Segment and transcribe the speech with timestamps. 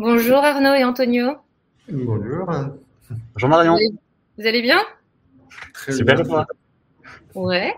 [0.00, 1.36] Bonjour Arnaud et Antonio.
[1.90, 2.50] Bonjour.
[3.34, 3.76] Bonjour Marion.
[4.38, 4.80] Vous allez bien?
[5.74, 6.24] Très Super bien.
[6.24, 6.46] toi?
[7.34, 7.74] Ouais.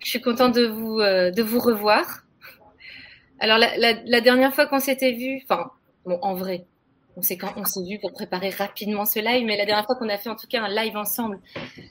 [0.00, 2.24] Je suis contente de vous, euh, de vous revoir.
[3.38, 5.70] Alors, la, la- la dernière fois qu'on s'était vu, enfin,
[6.04, 6.64] bon, en vrai,
[7.16, 9.94] on s'est quand on s'est vu pour préparer rapidement ce live, mais la dernière fois
[9.94, 11.38] qu'on a fait en tout cas un live ensemble,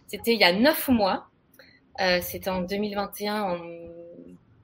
[0.08, 1.28] c'était il y a neuf mois.
[2.02, 3.58] Euh, c'était en 2021, en,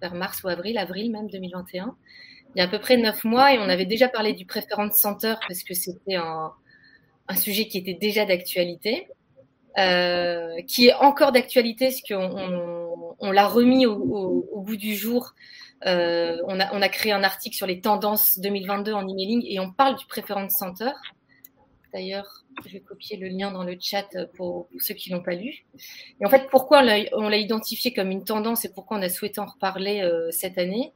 [0.02, 1.96] vers mars ou avril, avril même 2021.
[2.56, 4.96] Il y a à peu près neuf mois, et on avait déjà parlé du Preference
[4.96, 6.52] Center parce que c'était un,
[7.36, 9.08] sujet qui était déjà d'actualité
[9.78, 15.34] euh, qui est encore d'actualité, parce qu'on on, l'a remis au, bout du jour.
[15.86, 19.96] Euh, on, a, créé un article sur les tendances 2022 en emailing et on parle
[19.96, 20.92] du Preference Center.
[21.94, 25.66] D'ailleurs, je vais copier le lien dans le chat pour, ceux qui l'ont pas lu.
[26.20, 26.82] Et en fait, pourquoi
[27.14, 30.58] on l'a- identifié comme une tendance et pourquoi on a souhaité en reparler euh, cette
[30.58, 30.92] année?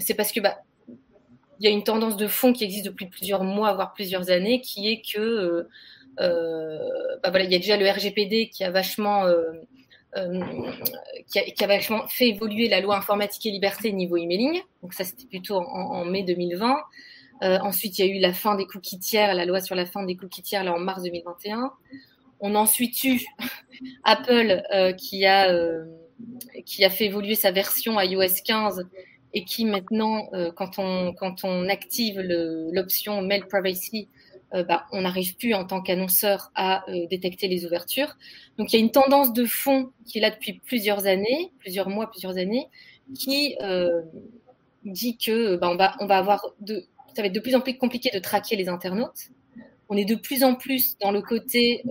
[0.00, 0.58] C'est parce que bah,
[1.58, 4.60] il y a une tendance de fond qui existe depuis plusieurs mois, voire plusieurs années,
[4.60, 5.68] qui est que euh,
[6.20, 6.78] euh,
[7.22, 9.52] bah voilà, il y a déjà le RGPD qui a vachement euh,
[10.16, 10.40] euh,
[11.26, 14.62] qui, a, vachement fait évoluer la loi informatique et liberté niveau emailing.
[14.82, 16.76] Donc ça, c'était plutôt en, mai 2020.
[17.42, 19.84] Euh, ensuite, il y a eu la fin des cookies tiers, la loi sur la
[19.84, 21.70] fin des cookies tiers là en mars 2021.
[22.40, 23.20] On a ensuite eu
[24.04, 25.84] Apple euh, qui a euh,
[26.64, 28.86] qui a fait évoluer sa version iOS 15
[29.34, 34.08] et qui maintenant, euh, quand on active l'option Mail Privacy,
[34.54, 38.16] euh, bah, on n'arrive plus en tant qu'annonceur à euh, détecter les ouvertures.
[38.58, 41.88] Donc il y a une tendance de fond qui est là depuis plusieurs années, plusieurs
[41.88, 42.68] mois, plusieurs années,
[43.14, 43.56] qui
[44.84, 46.44] dit que bah, on va avoir
[47.14, 49.30] ça va être de plus en plus compliqué de traquer les internautes.
[49.88, 51.82] On est de plus en plus dans le côté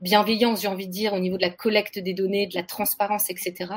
[0.00, 3.30] bienveillance, j'ai envie de dire, au niveau de la collecte des données, de la transparence,
[3.30, 3.74] etc.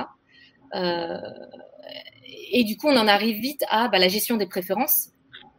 [2.31, 5.09] et du coup, on en arrive vite à bah, la gestion des préférences.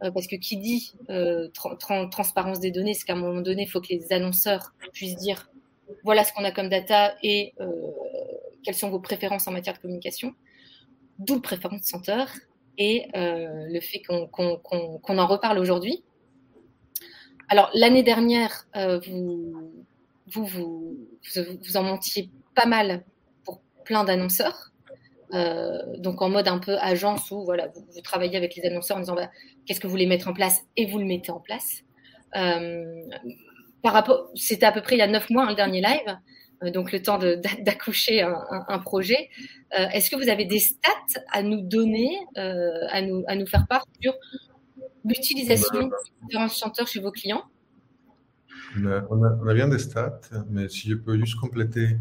[0.03, 3.39] Euh, parce que qui dit euh, tra- tra- transparence des données, c'est qu'à un moment
[3.39, 5.49] donné, il faut que les annonceurs puissent dire
[6.03, 7.71] voilà ce qu'on a comme data et euh,
[8.63, 10.33] quelles sont vos préférences en matière de communication.
[11.19, 12.25] D'où le préférence center
[12.77, 16.03] et le fait qu'on en reparle aujourd'hui.
[17.47, 18.65] Alors, l'année dernière,
[19.05, 19.71] vous,
[20.27, 20.97] vous,
[21.61, 23.05] vous en montiez pas mal
[23.45, 24.72] pour plein d'annonceurs.
[25.33, 28.97] Euh, donc en mode un peu agence où voilà, vous, vous travaillez avec les annonceurs
[28.97, 29.31] en disant bah,
[29.65, 31.81] qu'est-ce que vous voulez mettre en place et vous le mettez en place.
[32.35, 33.01] Euh,
[33.81, 36.17] par rapport, c'était à peu près il y a neuf mois hein, le dernier live,
[36.63, 39.29] euh, donc le temps d'accoucher un, un- un projet.
[39.71, 43.83] Est-ce que vous avez des stats à nous donner, à, nous, à nous faire part
[44.01, 44.13] sur
[45.03, 45.91] l'utilisation de
[46.27, 47.43] différents chanteurs chez vos clients?
[48.77, 51.97] On a, on bien des stats, mais si je peux juste compléter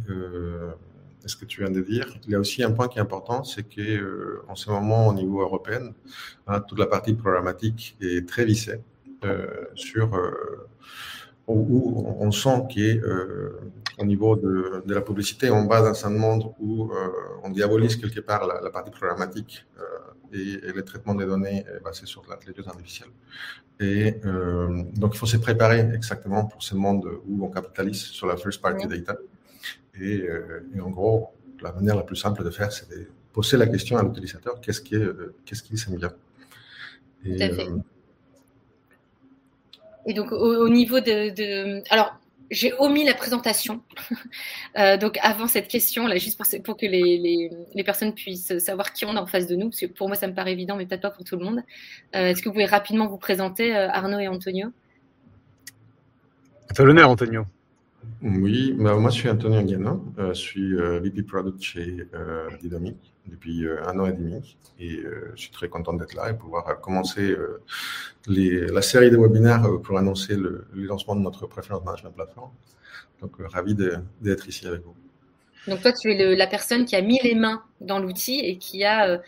[1.29, 3.45] ce que tu viens de dire, il y a aussi un point qui est important,
[3.45, 5.93] c'est qu'en euh, en ce moment, au niveau européen,
[6.47, 8.81] hein, toute la partie programmatique est très vissée
[9.25, 10.69] euh, sur euh,
[11.47, 16.91] où, on sent qu'au niveau de, de la publicité, on va dans un monde où
[17.43, 19.67] on diabolise quelque part la, la partie programmatique
[20.33, 23.11] et, et le traitement des données basé sur l'intelligence artificielle.
[23.81, 24.13] Et
[24.95, 28.63] donc, il faut se préparer exactement pour ce monde où on capitalise sur la first
[28.63, 29.17] party data.
[30.01, 31.31] Et, euh, et en gros,
[31.61, 34.81] la manière la plus simple de faire, c'est de poser la question à l'utilisateur qu'est-ce
[34.81, 36.13] qui, est, euh, qu'est-ce qui s'aime bien.
[37.25, 37.69] Et, Tout à fait.
[37.69, 37.77] euh,
[40.07, 42.19] Et donc, au, au niveau de, de- Alors,
[42.51, 43.83] j'ai omis la présentation.
[44.79, 48.57] Euh, donc, avant cette question, là, juste pour, pour que les, les, les personnes puissent
[48.59, 50.53] savoir qui on a en face de nous, parce que pour moi, ça me paraît
[50.53, 51.61] évident, mais peut-être pas pour tout le monde.
[52.17, 54.69] Euh, Est-ce que vous pouvez rapidement vous présenter, euh, Arnaud et Antonio?
[56.71, 57.45] À toi l'honneur, Antonio.
[58.23, 62.49] Oui, bah, moi je suis Antonio Guiano, euh, je suis euh, VP Product chez euh,
[62.61, 62.97] Didomi
[63.27, 66.35] depuis euh, un an et demi et euh, je suis très content d'être là et
[66.35, 67.37] pouvoir commencer
[68.27, 72.51] la série de webinaires pour annoncer le, lancement de notre Preference Management Platform.
[73.21, 73.75] Donc ravi
[74.21, 74.95] d'être ici avec vous.
[75.69, 78.85] Donc, toi, tu es la personne qui a mis les mains dans l'outil et qui
[78.85, 79.21] a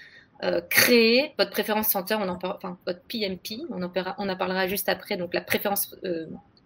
[0.68, 5.16] créé votre préférence center, enfin, votre PMP, on en, parlera, on en parlera juste après,
[5.16, 5.96] donc la préférence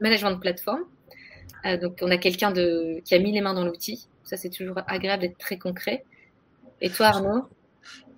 [0.01, 0.41] management.
[0.43, 0.75] Euh,
[1.65, 4.09] donc, on a quelqu'un de, qui a mis les mains dans l'outil.
[4.25, 6.05] Ça, c'est toujours agréable d'être très concret.
[6.81, 7.45] Et toi, Arnaud?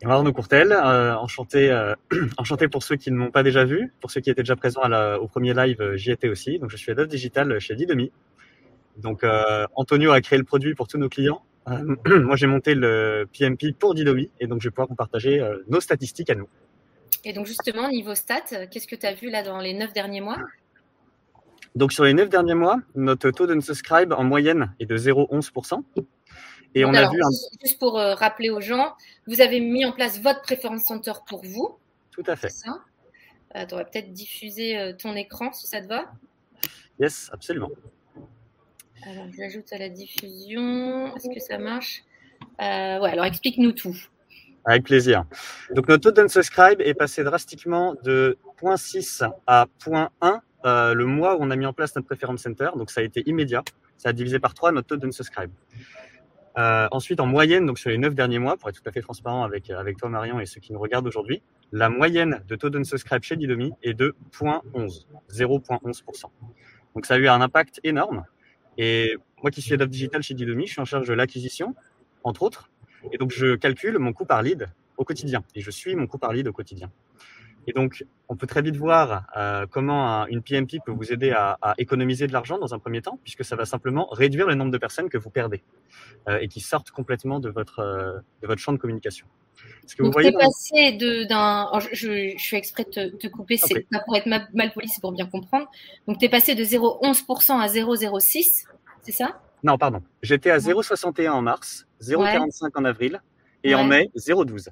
[0.05, 1.95] Arnaud Courtel, euh, enchanté, euh,
[2.39, 4.81] enchanté pour ceux qui ne m'ont pas déjà vu, pour ceux qui étaient déjà présents
[4.81, 6.59] à la- au premier live, euh, j'y étais aussi.
[6.59, 8.11] Donc je suis head digital chez Didomi.
[8.97, 11.43] Donc euh, Antonio a créé le produit pour tous nos clients.
[11.69, 15.41] Euh, moi j'ai monté le PMP pour Didomi et donc je vais pouvoir vous partager
[15.41, 16.49] euh, nos statistiques à nous.
[17.25, 19.93] Et donc, justement, niveau stats, euh, qu'est-ce que tu as vu là dans les neuf
[19.93, 20.39] derniers mois?
[21.75, 25.82] Donc sur les neuf derniers mois, notre taux de subscribe en moyenne est de 0,11%.
[26.75, 27.28] Et on a alors, vu un...
[27.62, 28.94] juste- pour euh, rappeler aux gens,
[29.26, 31.78] vous avez mis en place votre préférence center pour vous,
[32.11, 32.49] Tout à fait.
[32.49, 32.78] ça?
[33.52, 36.12] Attends, on va peut-être diffuser ton écran si ça te va?
[37.00, 37.70] Yes, absolument.
[39.02, 41.17] Alors, j'ajoute à la diffusion.
[41.17, 42.05] Est-ce que ça marche?
[42.61, 43.96] Ouais, alors explique-nous tout.
[44.64, 45.25] Avec plaisir.
[45.75, 51.39] Donc notre taux d'unsubscribe est passé drastiquement de 0.6 à 0.1 euh, le mois où
[51.41, 52.71] on a mis en place notre Preference Center.
[52.77, 53.62] Donc ça a été immédiat.
[53.97, 55.51] Ça a divisé par 3 notre taux d'unsubscribe.
[56.59, 59.03] Euh, ensuite, en moyenne, donc sur les 9 derniers mois, pour être tout à fait
[59.03, 61.43] transparent avec, avec toi Marion et ceux qui nous regardent aujourd'hui,
[61.73, 66.25] la moyenne de taux d'unsubscribe chez Didomi est de 0.11, 0.11%.
[66.95, 68.25] Donc ça a eu un impact énorme.
[68.79, 71.75] Et moi qui suis head digital chez Didomi, je suis en charge de l'acquisition,
[72.25, 72.71] entre autres,
[73.13, 76.19] et donc, je calcule mon coût par lead au quotidien et je suis mon coût
[76.19, 76.91] par lead au quotidien.
[77.70, 81.56] Et donc, on peut très vite voir euh, comment une PMP peut vous aider à,
[81.78, 84.78] économiser de l'argent dans un premier temps, puisque ça va simplement réduire le nombre de
[84.78, 85.62] personnes que vous perdez
[86.28, 89.28] euh, et qui sortent complètement de votre, euh, de votre champ de communication.
[89.87, 90.96] Ce que donc, vous voyez passé
[91.28, 91.70] d'un.
[91.93, 95.12] Je, je, suis exprès de te, couper, c'est pas pour être mal, poli, c'est pour
[95.12, 95.70] bien comprendre.
[96.08, 98.64] Donc, tu es passé de 0,11% à 0,06,
[99.02, 99.40] c'est ça?
[99.62, 100.02] Non, pardon.
[100.22, 103.20] J'étais à 0,61 en mars, 0,45 en avril
[103.62, 104.70] et en mai, 0,12.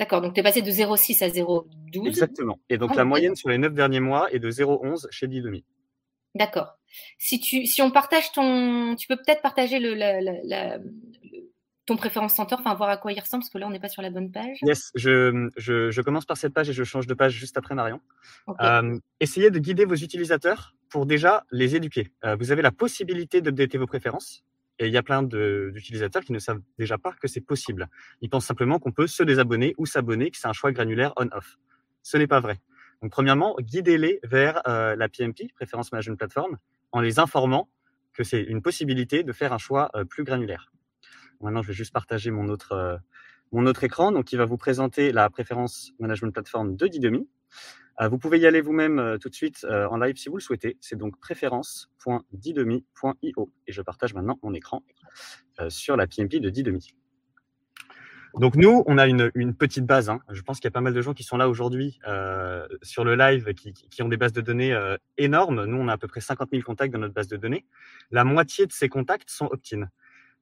[0.00, 2.08] D'accord, donc tu es passé de 0,6 à 0,12.
[2.08, 2.58] Exactement.
[2.70, 5.62] Et donc ah, la moyenne sur les 9 derniers mois est de 0,11 chez Didomi.
[6.34, 6.78] D'accord.
[7.18, 8.96] Si, tu, si on partage ton.
[8.96, 10.78] Tu peux peut-être partager le, la,
[11.84, 13.90] ton préférence center, enfin voir à quoi il ressemble, parce que là, on n'est pas
[13.90, 14.60] sur la bonne page.
[14.62, 17.74] Yes, je, je, je, commence par cette page et je change de page juste après
[17.74, 18.00] Marion.
[18.60, 22.08] Euh, essayez de guider vos utilisateurs pour déjà les éduquer.
[22.24, 24.44] Euh, vous avez la possibilité d'updater vos préférences.
[24.80, 27.88] Et il y a plein d'utilisateurs qui ne savent déjà pas que c'est possible.
[28.20, 31.58] Ils pensent simplement qu'on peut se désabonner ou s'abonner, que c'est un choix granulaire on-off.
[32.02, 32.60] Ce n'est pas vrai.
[33.02, 36.58] Donc, premièrement, guidez-les vers euh, la PMP, Préférence Management Platform,
[36.90, 37.68] en les informant
[38.12, 40.72] que c'est une possibilité de faire un choix plus granulaire.
[41.40, 42.96] Maintenant, je vais juste partager mon autre, euh,
[43.52, 47.28] mon autre écran, donc qui va vous présenter la préférence management platform de Didomi.
[48.00, 50.42] Euh, vous pouvez y aller vous-même euh, tout de suite en live si vous le
[50.42, 50.76] souhaitez.
[50.80, 54.82] C'est donc préférence.didomi.io et je partage maintenant mon écran
[55.68, 56.94] sur la PMP de Didomi.
[58.38, 60.08] Donc nous, on a une, petite base.
[60.08, 60.20] Hein.
[60.30, 63.04] Je pense qu'il y a pas mal de gens qui sont là aujourd'hui euh, sur
[63.04, 65.64] le live qui, qui, ont des bases de données euh, énormes.
[65.64, 67.66] Nous, on a à peu près 50 000 contacts dans notre base de données.
[68.10, 69.88] La moitié de ces contacts sont opt-in.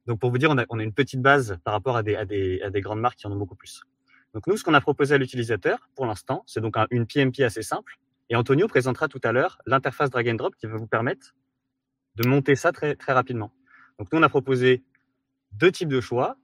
[0.07, 3.19] Donc, pour vous dire, on a, une petite base par rapport à des, grandes marques
[3.19, 3.83] qui en ont beaucoup plus.
[4.35, 7.63] Donc, nous, ce qu'on a proposé à l'utilisateur, pour l'instant, c'est donc une PMP assez
[7.63, 7.99] simple.
[8.31, 11.35] Et Antonio présentera tout à l'heure l'interface drag and drop qui va vous permettre
[12.17, 13.53] de monter ça très, très rapidement.
[13.99, 14.85] Donc, nous, on a proposé
[15.53, 16.37] deux types de choix.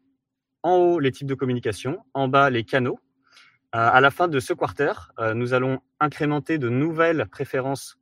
[0.63, 2.05] En haut, les types de communication.
[2.15, 2.99] En bas, les canaux.
[3.75, 7.99] Euh, à la fin de ce quarter, euh, nous allons incrémenter de nouvelles préférences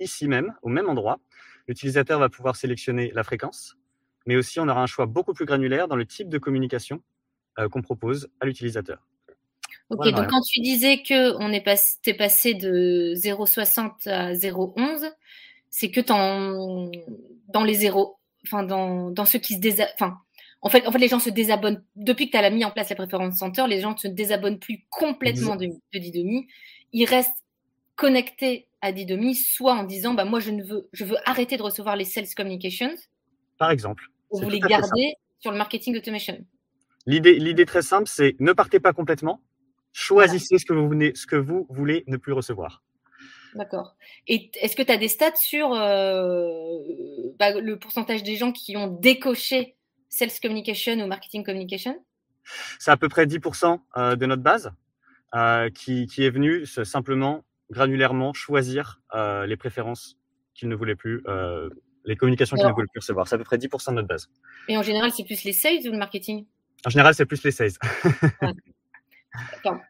[0.00, 1.18] ici même, au même endroit.
[1.66, 3.76] L'utilisateur va pouvoir sélectionner la fréquence,
[4.26, 7.02] mais aussi on aura un choix beaucoup plus granulaire dans le type de communication
[7.70, 9.02] qu'on propose à l'utilisateur.
[9.90, 15.12] Ok, donc quand tu disais que on est passé, passé de 0,60 à 0,11,
[15.70, 20.18] c'est que dans les zéros, enfin dans, dans ceux qui se désabonnent, enfin
[20.62, 22.88] en fait, en fait, les gens se désabonnent depuis que tu as mis en place
[22.88, 26.48] la préférence center, les gens ne se désabonnent plus complètement de, de Didomi.
[26.92, 27.44] Ils restent
[27.94, 31.62] connectés à Didomi, soit en disant bah moi je ne veux je veux arrêter de
[31.62, 32.94] recevoir les sales communications.
[33.58, 36.44] Par exemple vous les gardez sur le marketing automation.
[37.06, 39.40] L'idée, l'idée très simple, c'est ne partez pas complètement,
[39.92, 42.82] choisissez ce, que vous venez, ce que vous voulez ne plus recevoir.
[43.54, 43.96] D'accord.
[44.26, 46.78] Et est-ce que tu as des stats sur euh,
[47.38, 49.76] bah, le pourcentage des gens qui ont décoché
[50.08, 51.96] Sales Communication ou Marketing Communication?
[52.78, 54.72] C'est à peu près 10% euh, de notre base
[55.34, 60.16] euh, qui, qui, est venu simplement, granulairement, choisir les préférences
[60.54, 61.22] qu'ils ne voulaient plus
[62.04, 63.26] les communications qu'ils ne veulent plus recevoir.
[63.26, 64.28] C'est à peu près 10% de notre base.
[64.68, 66.46] Et en général, c'est plus les sales ou le marketing?
[66.84, 67.70] En général, c'est plus les sales.
[69.64, 69.80] Enfin,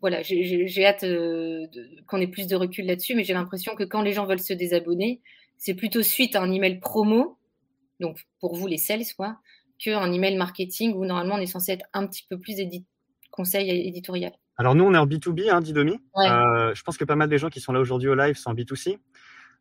[0.00, 1.66] voilà, j'ai hâte euh,
[2.06, 4.52] qu'on ait plus de recul là-dessus, mais j'ai l'impression que quand les gens veulent se
[4.52, 5.20] désabonner,
[5.58, 7.38] c'est plutôt suite à un email promo,
[8.00, 9.38] donc pour vous les sales, quoi,
[9.78, 12.56] qu'un email marketing où normalement on est censé être un petit peu plus
[13.30, 14.32] conseil éditorial.
[14.56, 15.98] Alors nous, on est en B2B, hein, Didomi.
[16.16, 18.50] Euh, je pense que pas mal des gens qui sont là aujourd'hui au live sont
[18.50, 18.98] en B2C.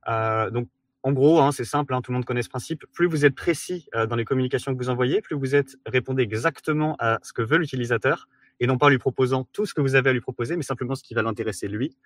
[0.08, 0.68] Euh, donc
[1.06, 2.86] en gros, hein, c'est simple, hein, tout le monde connaît ce principe.
[2.94, 6.24] Plus vous êtes précis euh, dans les communications que vous envoyez, plus vous êtes répondez
[6.24, 8.30] exactement à ce que veut l'utilisateur
[8.62, 10.96] et non pas lui proposant tout ce que vous avez à lui proposer, mais simplement
[10.96, 11.98] ce qui va l'intéresser lui.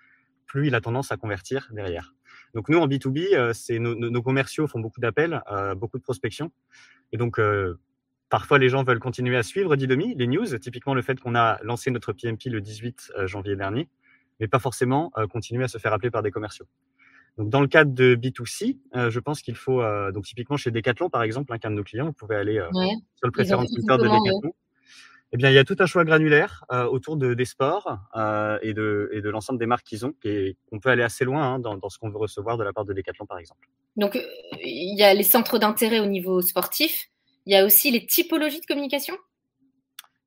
[0.48, 2.16] Plus il a tendance à convertir derrière.
[2.56, 6.52] Donc nous en B2B, euh, c'est nos, commerciaux font beaucoup d'appels, euh, beaucoup de prospection,
[7.12, 7.40] et donc
[8.30, 11.60] parfois les gens veulent continuer à suivre Didomi, les news, typiquement le fait qu'on a
[11.62, 13.90] lancé notre PMP le 18 janvier dernier,
[14.40, 16.66] mais pas forcément continuer à se faire appeler par des commerciaux.
[17.38, 20.72] Donc, dans le cadre de B2C, euh, je pense qu'il faut, euh, donc typiquement chez
[20.72, 23.72] Decathlon, par exemple, un cas de nos clients, vous pouvez aller euh, sur le préférence
[23.72, 24.54] Twitter de Decathlon.
[25.34, 28.00] eh bien, il y a tout un choix granulaire autour de, des sports
[28.64, 30.14] et de, et de l'ensemble des marques qu'ils ont.
[30.24, 32.74] Et on peut aller assez loin hein, dans, dans, ce qu'on veut recevoir de la
[32.74, 33.70] part de Decathlon, par exemple.
[33.98, 34.18] Donc,
[34.64, 37.06] il y a les centres d'intérêt au niveau sportif.
[37.46, 39.16] Il y a aussi les typologies de communication?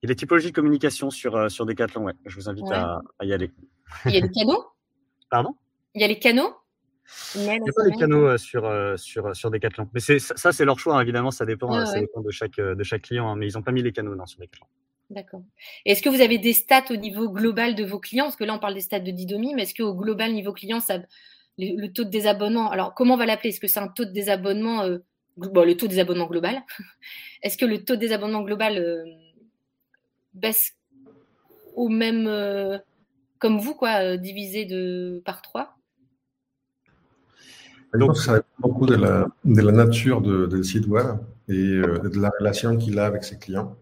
[0.02, 2.14] Il y a les typologies de communication sur, sur Decathlon, ouais.
[2.24, 2.76] Je vous invite ouais.
[2.76, 3.50] à, à, y aller.
[4.06, 4.64] Il y a les canaux?
[5.28, 5.56] Pardon?
[5.94, 6.54] Il y a les canaux?
[7.34, 9.88] Il n'y a pas des canaux euh, sur, euh, sur, sur Decathlon.
[9.92, 11.02] Mais ça, c'est leur choix, hein.
[11.02, 12.00] évidemment, ça dépend, ah, ça ouais.
[12.00, 13.36] dépend de, chaque, de chaque client, hein.
[13.36, 14.66] mais ils n'ont pas mis les canaux non, sur Decathlon.
[15.10, 15.42] D'accord.
[15.84, 18.26] Est-ce que vous avez des stats au niveau global de vos clients?
[18.26, 20.78] Parce que là, on parle des stats de Didomi, mais est-ce qu'au global, niveau client,
[20.78, 20.98] ça,
[21.58, 23.50] le, le, taux de désabonnement, alors comment on va l'appeler?
[23.50, 24.98] Est-ce que c'est un taux de désabonnement, euh,
[25.36, 26.62] bon, le taux de désabonnement global
[27.42, 29.04] Est-ce que le taux de désabonnement global euh,
[30.32, 30.76] baisse
[31.74, 32.78] au même, euh,
[33.40, 35.76] comme vous, quoi, divisé de, par 3
[37.94, 41.16] donc, ça dépend beaucoup de la, de la nature de, de site web
[41.48, 43.76] et euh, de la relation qu'il a avec ses clients.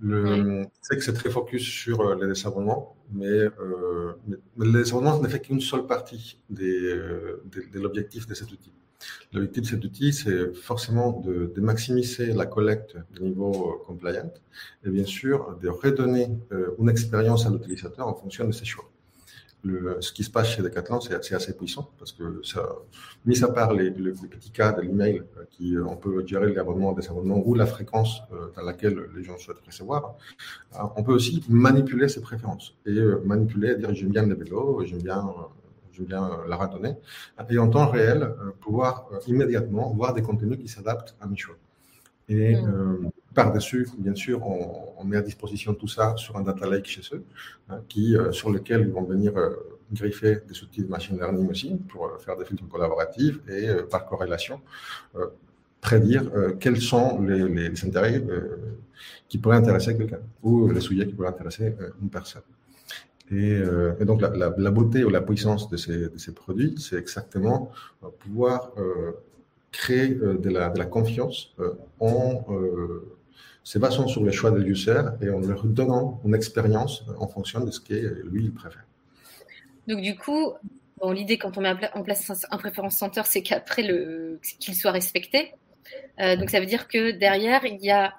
[0.00, 0.66] Le, oui.
[0.80, 5.20] C'est que c'est très focus sur euh, les désabonnements, mais, euh, mais, mais les désabonnements
[5.20, 8.72] ne fait qu'une seule partie des, euh, de, de l'objectif de cet outil.
[9.32, 14.32] L'objectif de cet outil, c'est forcément de, de, maximiser la collecte de niveau compliant
[14.84, 16.28] et bien sûr de redonner
[16.78, 18.90] une expérience à l'utilisateur en fonction de ses choix
[19.64, 22.76] le, ce qui se passe chez Decathlon, c'est assez puissant parce que ça,
[23.26, 26.24] mis à part les, les, les petits cas de l'email euh, qui euh, on peut
[26.26, 30.14] gérer l'abonnement, des abonnements ou la fréquence euh, dans laquelle les gens souhaitent recevoir,
[30.96, 35.24] on peut aussi manipuler ses préférences et manipuler, dire j'aime bien le vélo, j'aime bien
[36.00, 36.94] bien la randonnée,
[37.50, 41.56] et en temps réel, pouvoir immédiatement voir des contenus qui s'adaptent à mes choix.
[42.28, 42.68] Et mmh.
[42.68, 47.04] euh, par-dessus, bien sûr, on, met à disposition tout ça sur un data lake chez
[47.14, 47.22] eux,
[47.70, 49.50] hein, qui, euh, sur lequel ils vont venir euh,
[49.92, 54.06] griffer des outils de machine learning aussi pour euh, faire des filtres collaboratifs et par
[54.06, 54.60] corrélation
[55.80, 56.24] prédire
[56.58, 58.20] quels sont les, intérêts
[59.28, 61.66] qui pourraient intéresser quelqu'un ou les sujets qui pourraient intéresser
[62.02, 62.46] une personne.
[63.30, 63.62] Et,
[64.08, 67.70] donc la, beauté ou la puissance de ces, produits, c'est exactement
[68.24, 68.72] pouvoir
[69.70, 70.08] créer
[70.46, 71.54] de la confiance
[72.00, 72.44] en
[73.68, 77.60] se basant sur les choix des users et en leur donnant une expérience en fonction
[77.60, 77.92] de ce que
[78.32, 78.86] lui, il préfère.
[79.86, 80.54] Donc, du coup,
[81.12, 83.82] l'idée quand on met en place un préférence center, c'est qu'après,
[84.58, 85.52] qu'il soit respecté.
[86.18, 88.14] Euh, donc, ça veut dire que derrière, il y a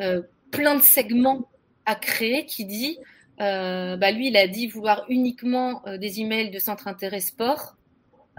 [0.00, 1.48] euh, plein de segments
[1.86, 2.98] à créer qui dit,
[3.40, 7.76] euh, bah, lui, il a dit vouloir uniquement des emails de centre intérêt sport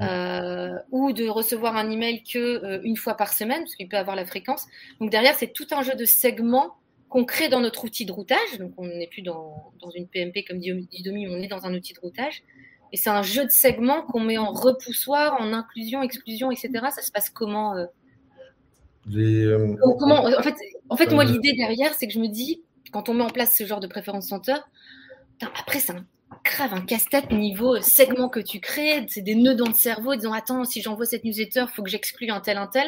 [0.02, 3.98] euh, ou de recevoir un email que euh, une fois par semaine, parce qu'il peut
[3.98, 4.66] avoir la fréquence.
[5.00, 6.78] Donc derrière, c'est tout un jeu de segments
[7.10, 8.58] qu'on crée dans notre outil de routage.
[8.60, 10.74] Donc on n'est plus dans, dans, une PMP comme dit
[11.04, 12.44] Domi, on est dans un outil de routage.
[12.92, 16.70] Et c'est un jeu de segments qu'on met en repoussoir, en inclusion, exclusion, etc.
[16.96, 17.86] Ça se passe comment euh...
[19.08, 20.56] Les, euh, comment En fait,
[20.90, 23.56] en fait moi, l'idée derrière, c'est que je me dis, quand on met en place
[23.58, 24.56] ce genre de préférence center,
[25.60, 26.06] après, c'est un
[26.44, 29.06] grave un casse-tête niveau segment que tu crées.
[29.10, 31.90] C'est des nœuds dans le cerveau disant Attends, si j'envoie cette newsletter, il faut que
[31.90, 32.88] j'exclue un tel, un tel.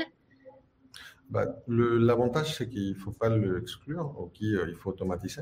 [1.30, 5.42] Bah, L'avantage, c'est qu'il ne faut pas l'exclure, euh, faut automatiser.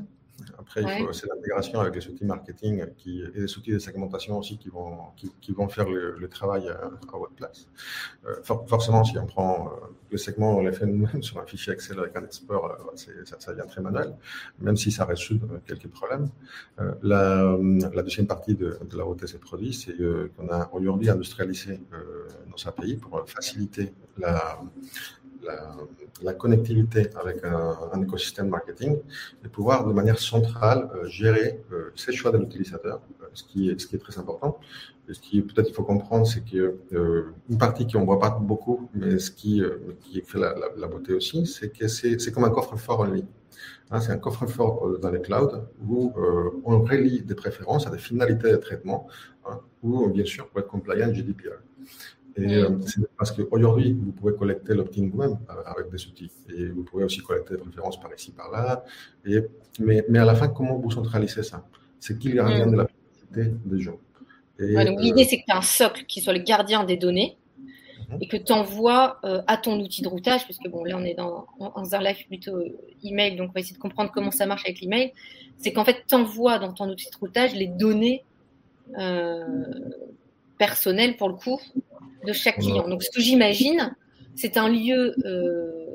[0.58, 1.08] Après, ouais.
[1.14, 4.98] c'est l'intégration avec les outils marketing qui, et les outils de segmentation aussi qui vont,
[5.16, 7.68] qui, qui vont faire le, le, travail à, à votre place.
[8.26, 11.46] Euh, for, forcément, si on prend euh, le segment, on l'a fait nous-mêmes sur un
[11.46, 14.16] fichier Excel avec un export, euh, ça, ça, devient très manuel,
[14.60, 16.30] même si ça résout euh, quelques problèmes.
[16.80, 17.58] Euh, la,
[17.94, 19.96] la, deuxième partie de, de la route de ces produits, c'est
[20.36, 21.80] qu'on a aujourd'hui industrialisé
[22.50, 24.60] nos API pour faciliter la,
[26.22, 28.98] la, connectivité avec un, écosystème marketing
[29.44, 33.70] et pouvoir de manière centrale euh, gérer euh, ces choix de l'utilisateur, euh, ce, qui
[33.70, 34.60] est, ce qui est très important.
[35.10, 38.30] Et ce qui peut-être il faut comprendre, c'est que euh, une partie qu'on voit pas
[38.30, 42.50] beaucoup, mais ce qui, euh, qui fait la, beauté aussi, c'est que c'est comme un
[42.50, 43.26] coffre-fort en ligne.
[43.92, 46.14] Hein, c'est un coffre-fort dans les clouds où
[46.64, 49.08] on relie des préférences à des finalités de traitement,
[49.46, 51.60] hein, ou bien sûr pour être compliant GDPR.
[52.36, 52.70] Et euh,
[53.18, 56.32] parce qu'aujourd'hui, vous pouvez collecter l'opt-in vous-même euh, avec des outils.
[56.56, 58.84] Et vous pouvez aussi collecter des préférences par ici, par là.
[59.26, 59.40] Et,
[59.80, 61.64] mais, mais à la fin, comment vous centralisez ça?
[62.00, 63.98] C'est qui le gardien de la privacy des gens.
[64.60, 67.38] Ouais, l'idée, euh, c'est que tu as un socle qui soit le gardien des données
[68.10, 68.18] mhm.
[68.22, 71.16] et que tu envoies euh, à ton outil de routage, puisque bon, là, on est
[71.16, 72.64] dans, dans un live plutôt
[73.04, 75.14] email, donc on va essayer de comprendre comment ça marche avec l'email.
[75.58, 78.24] C'est qu'en fait, tu envoies dans ton outil de routage les données
[78.98, 79.64] euh,
[80.58, 81.60] personnelles, pour le coup,
[82.26, 82.88] de chaque client.
[82.88, 83.96] Donc, ce que j'imagine,
[84.36, 85.86] c'est un lieu, euh,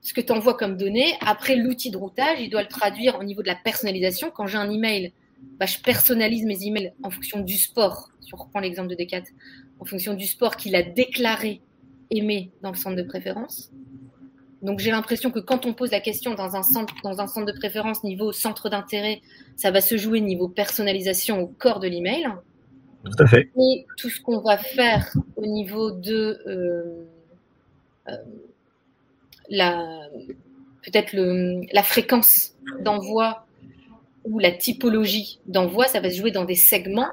[0.00, 1.14] ce que tu envoies comme données.
[1.20, 4.30] Après, l'outil de routage, il doit le traduire au niveau de la personnalisation.
[4.34, 5.12] Quand j'ai un email,
[5.58, 8.10] bah, je personnalise mes emails en fonction du sport.
[8.20, 9.22] Si on reprend l'exemple de Decat,
[9.78, 11.60] en fonction du sport qu'il a déclaré
[12.10, 13.70] aimé dans le centre de préférence.
[14.62, 17.52] Donc j'ai l'impression que quand on pose la question dans un centre, dans un centre
[17.52, 19.20] de préférence niveau centre d'intérêt,
[19.56, 22.26] ça va se jouer niveau personnalisation au corps de l'email.
[23.06, 23.50] Tout à fait.
[23.58, 27.04] Et tout ce qu'on va faire au niveau de euh,
[28.08, 28.16] euh,
[29.48, 30.00] la
[30.82, 31.14] peut-être
[31.72, 33.46] la fréquence d'envoi
[34.24, 37.12] ou la typologie d'envoi, ça va se jouer dans des segments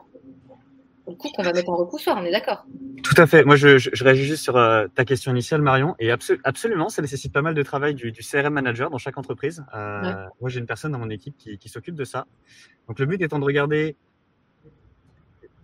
[1.06, 2.66] au coup qu'on va mettre en repoussoir, on est d'accord
[3.04, 3.44] Tout à fait.
[3.44, 5.96] Moi, je, je, réagis juste sur euh, ta question initiale, Marion.
[6.00, 9.66] Et absolument, ça nécessite pas mal de travail du, du CRM manager dans chaque entreprise.
[9.76, 12.26] Euh, Moi, j'ai une personne dans mon équipe qui, qui s'occupe de ça.
[12.88, 13.98] Donc, le but étant de regarder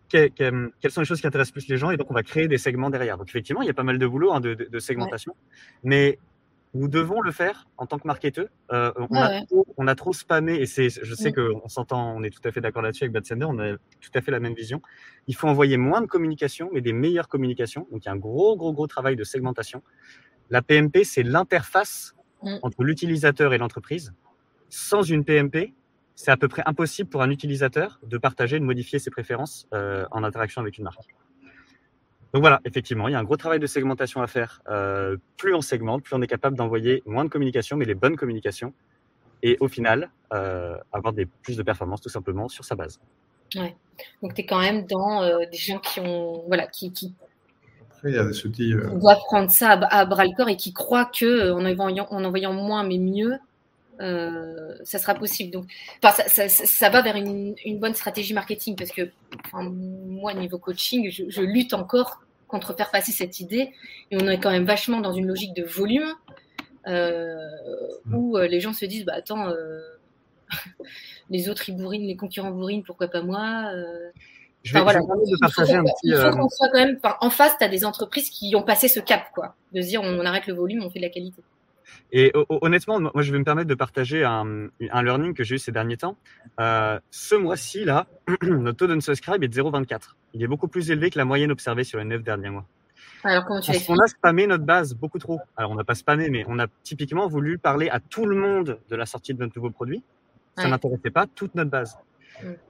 [0.09, 2.57] quelles sont les choses qui intéressent plus les gens et donc on va créer des
[2.57, 3.17] segments derrière.
[3.17, 5.35] Donc effectivement, il y a pas mal de boulot hein, de, de, de, segmentation,
[5.83, 6.19] mais
[6.73, 8.47] nous devons le faire en tant que marketeur.
[8.71, 12.23] Euh, on, a trop, on, a trop, spammé, et c'est, je sais qu'on s'entend, on
[12.23, 14.39] est tout à fait d'accord là-dessus avec Bad Sender, on a tout à fait la
[14.39, 14.81] même vision.
[15.27, 17.87] Il faut envoyer moins de communication, mais des meilleures communications.
[17.91, 19.81] Donc il y a un gros, gros, gros travail de segmentation.
[20.49, 22.57] La PMP, c'est l'interface mm.
[22.61, 24.13] entre l'utilisateur et l'entreprise.
[24.69, 25.73] Sans une PMP,
[26.19, 30.05] c'est à peu près impossible pour un utilisateur de partager, de modifier ses préférences euh,
[30.11, 31.15] en interaction avec une marque.
[32.33, 34.61] Donc voilà, effectivement, il y a un gros travail de segmentation à faire.
[34.67, 38.17] Euh, plus on segmente, plus on est capable d'envoyer moins de communication, mais les bonnes
[38.17, 38.73] communications.
[39.43, 42.99] Et au final, euh, avoir des, plus de performances tout simplement sur sa base.
[43.55, 43.77] Ouais.
[44.21, 46.43] Donc tu es quand même dans euh, des gens qui ont.
[46.47, 46.91] Voilà, qui.
[48.03, 48.73] il y a des outils.
[48.91, 52.25] On doit prendre ça à, bras le corps et qui croient que en envoyant, en
[52.25, 53.39] envoyant moins mais mieux,
[54.00, 55.51] euh, ça sera possible.
[55.51, 55.65] Donc,
[56.01, 59.12] enfin, ça, ça, ça, va vers une, une, bonne stratégie marketing parce que
[59.46, 63.74] enfin, moi, niveau coaching, je, je, lutte encore contre faire passer cette idée
[64.12, 66.13] et on est quand même vachement dans une logique de volume
[66.88, 67.38] euh,
[68.12, 69.53] où euh, les gens se disent bah attends,
[71.29, 73.72] les autres ils bourrinent, les concurrents bourrinent, pourquoi pas moi
[74.63, 75.00] je vais, voilà.
[75.00, 75.94] de partager un petit.
[76.03, 77.00] Il faut qu'on soit quand même.
[77.22, 80.01] En face, tu as des entreprises qui ont passé ce cap, quoi, de se dire
[80.03, 81.41] on arrête le volume, on fait de la qualité.
[82.12, 85.60] Et honnêtement, moi, je vais me permettre de partager un, un learning que j'ai eu
[85.60, 86.17] ces derniers temps.
[86.60, 88.08] Euh, ce mois-ci, là,
[88.41, 90.15] notre taux d'unsubscribe est de 0,24.
[90.34, 92.66] Il est beaucoup plus élevé que la moyenne observée sur les neuf derniers mois.
[93.24, 95.40] Alors, comment tu Parce qu'on a spammé notre base beaucoup trop.
[95.57, 98.79] Alors, on n'a pas spammé, mais on a typiquement voulu parler à tout le monde
[98.90, 100.03] de la sortie de notre nouveau produit.
[100.55, 100.70] Ça ouais.
[100.70, 101.98] n'intéressait pas toute notre base.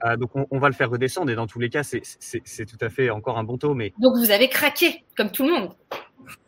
[0.04, 2.78] Euh, donc, on, on, va le faire redescendre et dans tous les cas, c'est tout
[2.80, 3.74] à fait encore un bon taux.
[3.74, 3.92] Mais...
[3.98, 5.72] Donc, vous avez craqué, comme tout le monde.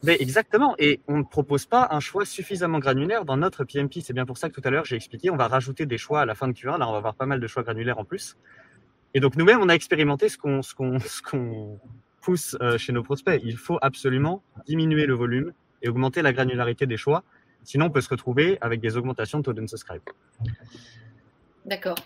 [0.02, 0.74] Mais exactement.
[0.78, 4.00] Et on ne propose pas un choix suffisamment granulaire dans notre PMP.
[4.00, 6.20] C'est bien pour ça que tout à l'heure, j'ai expliqué, on va rajouter des choix
[6.20, 6.78] à la fin de Q1.
[6.78, 8.36] Là, on va avoir pas mal de choix granulaires en plus.
[9.14, 11.78] Et donc, nous-mêmes, on a expérimenté qu'on ce qu'on
[12.20, 13.40] pousse euh, chez nos prospects.
[13.44, 17.24] Il faut absolument diminuer le volume et augmenter la granularité des choix.
[17.64, 20.02] Sinon, on peut se retrouver avec des augmentations de taux d'unsubscribe.
[21.64, 21.96] D'accord.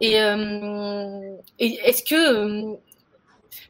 [0.00, 2.14] Et, euh, est-ce que...
[2.14, 2.74] Euh,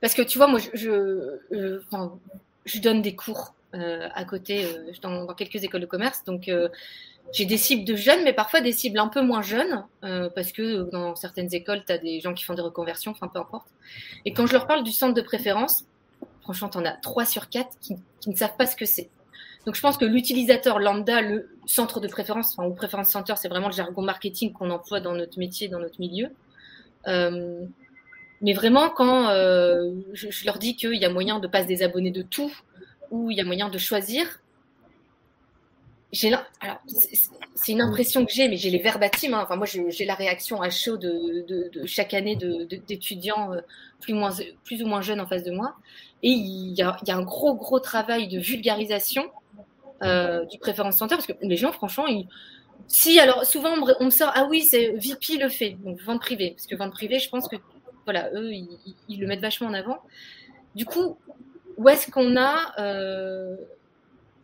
[0.01, 2.19] parce que tu vois, moi, je, je, euh, enfin,
[2.65, 6.23] je donne des cours euh, à côté euh, dans, dans, quelques écoles de commerce.
[6.25, 6.69] Donc, euh,
[7.33, 10.89] j'ai des cibles de jeunes, mais parfois des cibles un peu moins jeunes, parce que
[10.91, 13.67] dans certaines écoles, tu as des gens qui font des reconversions, enfin peu importe.
[14.25, 15.87] Et quand je leur parle du centre de préférence,
[16.43, 19.09] franchement, tu en as 3 sur 4 qui, qui ne savent pas ce que c'est.
[19.67, 23.49] Donc, je pense que l'utilisateur lambda, le centre de préférence, enfin, ou préférence center, c'est
[23.49, 26.29] vraiment le jargon marketing qu'on emploie dans notre métier, dans notre milieu.
[27.07, 27.65] Euh,
[28.43, 32.11] mais vraiment, quand euh, je, leur dis qu'il y a moyen de pas se désabonner
[32.11, 32.53] de tout,
[33.11, 34.27] ou il y a moyen de choisir,
[36.13, 39.35] c'est une impression que j'ai, mais j'ai les verbatims.
[39.35, 39.41] Hein.
[39.43, 43.65] Enfin, moi, j'ai la réaction à chaud de, chaque année d'étudiants de,
[44.01, 45.75] plus, ou moins jeunes en face de moi.
[46.23, 49.25] Et a, il y a un gros, gros travail de vulgarisation
[50.03, 52.27] euh, du préférence center parce que les gens, franchement, ils,
[52.89, 56.51] si alors souvent on me sort ah oui c'est VP le fait donc vente privée
[56.51, 57.57] parce que vente privée je pense que
[58.05, 58.53] voilà, eux,
[59.09, 59.99] ils, le mettent vachement en avant.
[60.75, 61.17] Du coup,
[61.77, 63.57] où est-ce qu'on a, euh,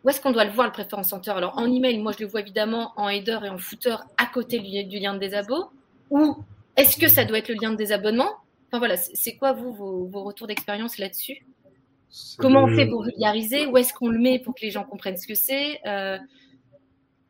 [0.03, 2.31] où est-ce qu'on doit le voir le préférence center Alors en email, moi je le
[2.31, 5.71] vois évidemment en header et en footer à côté du, du lien de désabonnement.
[6.11, 6.37] Ou
[6.77, 8.31] est-ce que ça doit être le lien de désabonnement?
[8.69, 11.45] Enfin voilà, c'est quoi vous vos, vos retours d'expérience là-dessus?
[12.38, 13.66] Comment on fait pour vulgariser?
[13.66, 15.81] Où est-ce qu'on le met pour que les gens comprennent ce que c'est?
[15.87, 16.18] Euh,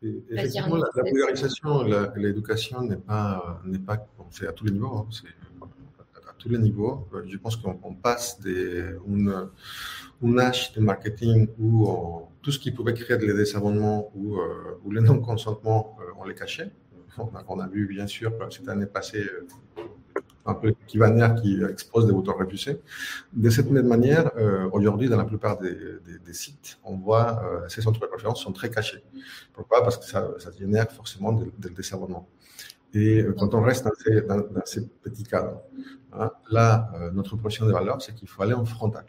[0.03, 1.83] Effectivement, la, la vulgarisation,
[2.17, 5.07] l'éducation n'est pas, n'est pas, c'est à tous les niveaux.
[5.07, 5.07] Hein,
[6.41, 7.07] tous les niveaux.
[7.15, 9.49] Euh, je pense qu'on passe d'une
[10.23, 14.79] une âge de marketing où on, tout ce qui pouvait créer des désabonnements ou, euh,
[14.85, 16.71] ou le non-consentement, euh, on les cachait.
[17.19, 19.27] On a, on a, vu bien sûr cette année passée
[20.47, 22.81] un peu Kivaner qui expose des boutons refusés.
[23.33, 27.43] De cette même manière, euh, aujourd'hui, dans la plupart des, des, des, sites, on voit
[27.45, 29.03] euh, ces centres de préférence sont très cachés.
[29.53, 29.83] Pourquoi?
[29.83, 32.29] Parce que ça, ça génère forcément des, désabonnements.
[32.93, 35.63] Et euh, quand on reste dans ces, dans, dans ces petits cadres,
[36.13, 39.05] hein, là, notre proposition de valeur, c'est qu'il faut aller en frontal.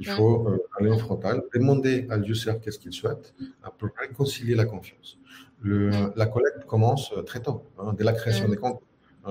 [0.00, 3.34] Il faut aller en frontal, demander à l'user qu'est-ce qu'il souhaite
[3.78, 5.18] pour réconcilier la confiance.
[5.60, 8.80] Le, la collecte commence très tôt, hein, dès la création des comptes.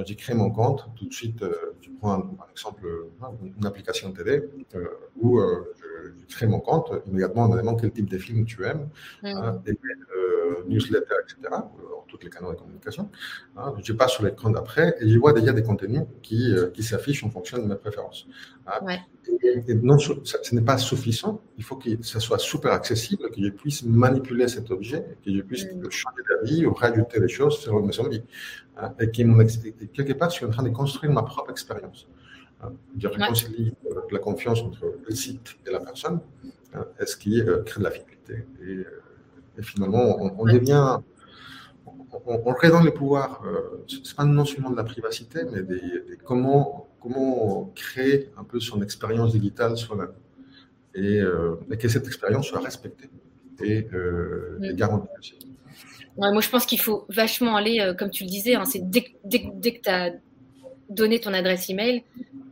[0.06, 2.88] J'ai créé mon compte, tout de suite, euh, je prends un, par exemple
[3.58, 4.44] une application télé
[5.20, 8.90] où je, crée mon compte, immédiatement on me demande quel type de film tu aimes,
[9.24, 9.78] hein, des
[10.68, 11.56] newsletters, etc
[12.08, 13.10] tous les canaux de communication.
[13.56, 13.74] Hein.
[13.84, 17.24] je passe sur l'écran d'après et je vois déjà des contenus qui, euh, qui s'affichent
[17.24, 18.28] en fonction de mes préférences.
[18.66, 18.98] Hein.
[19.44, 21.42] Et, non, ce n'est pas suffisant.
[21.58, 25.42] Il faut que ça soit super accessible, que je puisse manipuler cet objet, que je
[25.42, 25.90] puisse mm.
[25.90, 28.24] changer d'avis ou rajouter des choses selon mes envies.
[28.80, 32.08] Hein, et, quelque part, je suis en train de construire ma propre expérience.
[32.98, 36.20] Je réconcilie euh, la confiance entre le site et la personne,
[37.00, 38.46] est ce qui euh, crée de la fidélité.
[38.62, 41.00] Et, finalement, on, on devient
[42.26, 45.64] on, on dans les pouvoirs, euh, ce n'est pas non seulement de la privacité, mais
[45.64, 45.82] des,
[46.24, 50.14] comment, comment créer un peu son expérience digitale soi-même.
[50.94, 53.10] Et, euh, que cette expérience soit respectée
[53.64, 55.36] et, euh, garantie
[56.18, 59.04] moi, je pense qu'il faut vachement aller, euh, comme tu le disais, hein, c'est dès,
[59.04, 60.14] que tu as
[60.90, 62.04] donné ton adresse email,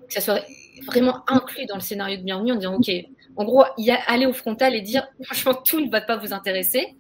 [0.08, 0.42] que ça soit
[0.86, 2.92] vraiment inclus dans le scénario de bienvenue en disant, OK,
[3.38, 6.32] en gros, y a, aller au frontal et dire, franchement, tout ne va pas vous
[6.32, 6.96] intéresser.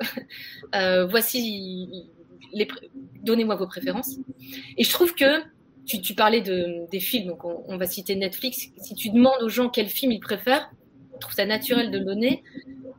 [1.07, 2.09] voici
[3.23, 4.17] donnez-moi vos préférences.
[4.77, 5.43] Et je trouve que
[5.85, 8.69] tu, parlais de, des films, donc on, va citer Netflix.
[8.77, 10.71] Si tu demandes aux gens quel film ils préfèrent,
[11.13, 12.43] je trouve ça naturel de le donner.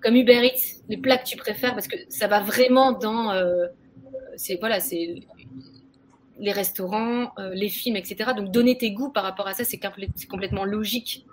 [0.02, 3.32] Comme Uber Eats, les plats que tu préfères, parce que ça va vraiment dans.
[3.32, 3.66] Euh,
[4.36, 5.16] c'est voilà, c'est
[6.38, 8.32] les restaurants, euh, les films, etc.
[8.36, 9.80] Donc donner tes goûts par rapport à ça, c'est
[10.28, 11.24] complètement logique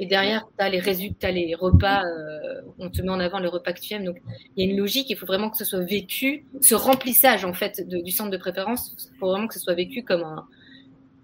[0.00, 3.48] et derrière, tu as les résultats, les repas, euh, on te met en avant le
[3.48, 4.04] repas que tu aimes.
[4.04, 4.20] Donc,
[4.56, 7.52] il y a une logique, il faut vraiment que ce soit vécu, ce remplissage, en
[7.52, 10.24] fait, du centre de préférence, il faut vraiment que ce soit vécu comme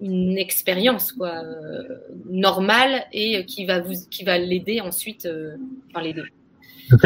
[0.01, 5.57] une expérience, quoi, euh, normale et qui va vous, qui va l'aider ensuite, euh,
[5.91, 6.23] enfin, l'aider.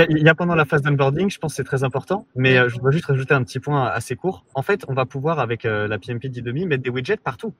[0.08, 2.78] Il y a pendant la phase d'onboarding, je pense que c'est très important, mais je
[2.78, 4.44] dois juste rajouter un petit point assez court.
[4.54, 7.54] En fait, on va pouvoir, avec la PMP d'Idomi, mettre des widgets partout.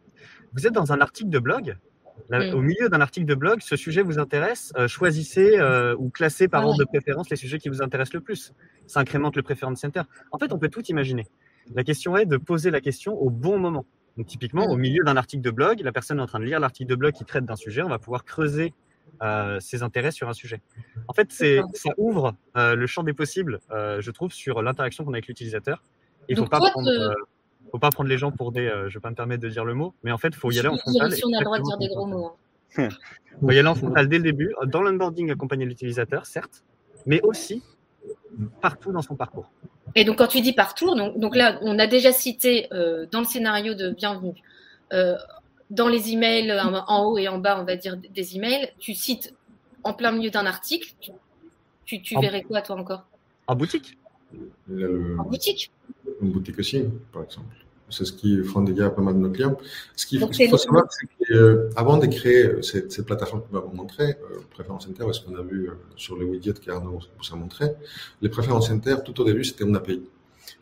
[0.54, 1.76] Vous êtes dans un article de blog,
[2.30, 2.54] Mm.
[2.54, 6.48] Au milieu d'un article de blog, ce sujet vous intéresse, euh, choisissez euh, ou classez
[6.48, 8.52] par ordre de préférence les sujets qui vous intéressent le plus.
[8.86, 10.02] Ça incrémente le préférence center.
[10.32, 11.26] En fait, on peut tout imaginer.
[11.74, 13.86] La question est de poser la question au bon moment.
[14.16, 14.80] Donc, typiquement, au mm.
[14.80, 17.12] milieu d'un article de blog, la personne est en train de lire l'article de blog
[17.12, 18.72] qui traite d'un sujet, on va pouvoir creuser
[19.22, 20.60] euh, ses intérêts sur un sujet.
[21.08, 25.16] En fait, c'est, ça ouvre le champ des possibles, je trouve, sur l'interaction qu'on a
[25.16, 25.82] avec l'utilisateur.
[26.28, 27.14] Il ne faut pas prendre
[27.74, 28.68] faut pas prendre les gens pour des.
[28.68, 30.52] Euh, je vais pas me permettre de dire le mot, mais en fait, il faut
[30.52, 31.10] y aller en frontal.
[31.10, 32.36] Si on a le droit de dire des gros mots.
[32.78, 32.88] Il hein.
[33.40, 36.62] faut y aller en frontal dès le début, dans l'onboarding accompagné de l'utilisateur, certes,
[37.04, 37.64] mais aussi
[38.60, 39.50] partout dans son parcours.
[39.96, 43.18] Et donc, quand tu dis partout, donc, donc là, on a déjà cité euh, dans
[43.18, 44.40] le scénario de bienvenue,
[44.92, 45.16] euh,
[45.70, 46.52] dans les emails
[46.86, 49.34] en haut et en bas, on va dire des emails, tu cites
[49.82, 50.94] en plein milieu d'un article,
[51.84, 53.04] tu, tu, verrais quoi, toi encore?
[53.46, 53.98] En boutique?
[54.68, 55.70] En boutique?
[56.20, 57.54] Une boutique aussi, par exemple.
[57.90, 59.56] C'est ce qui font déjà pas mal de nos clients.
[59.94, 64.40] Ce qu'il faut, savoir, c'est qu'avant de créer cette, plateforme que va vous montrer, euh,
[64.50, 67.66] Préférence Center, ce qu'on a vu euh, sur le widget qu'Arnaud vous a montré,
[68.22, 70.02] les Préférences Center, tout au début, c'était une API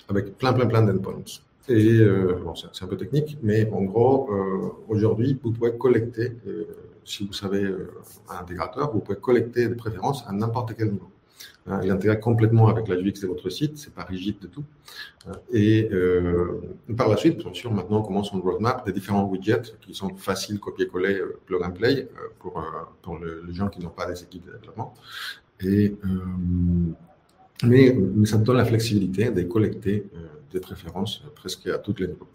[0.09, 1.23] avec plein, plein, plein d'endpoints.
[1.69, 6.33] Et euh, bon, c'est un peu technique, mais en gros, euh, aujourd'hui, vous pouvez collecter,
[6.47, 6.65] euh,
[7.05, 7.65] si vous savez
[8.29, 11.13] un intégrateur, vous pouvez collecter des préférences à n'importe quel niveau.
[11.67, 14.65] Hein, il intègre complètement avec la UX de votre site, c'est pas rigide de tout.
[15.29, 16.61] Hein, et euh,
[16.97, 20.15] par la suite, bien sûr, maintenant on commence une roadmap des différents widgets qui sont
[20.17, 22.63] faciles copier-coller, euh, plug and play euh, pour, euh,
[23.03, 24.95] pour les gens qui n'ont pas des équipes de développement.
[25.61, 25.95] Et,
[27.65, 30.07] mais, mais, ça donne la flexibilité de collecter
[30.53, 32.29] des préférences presque à tous les niveaux.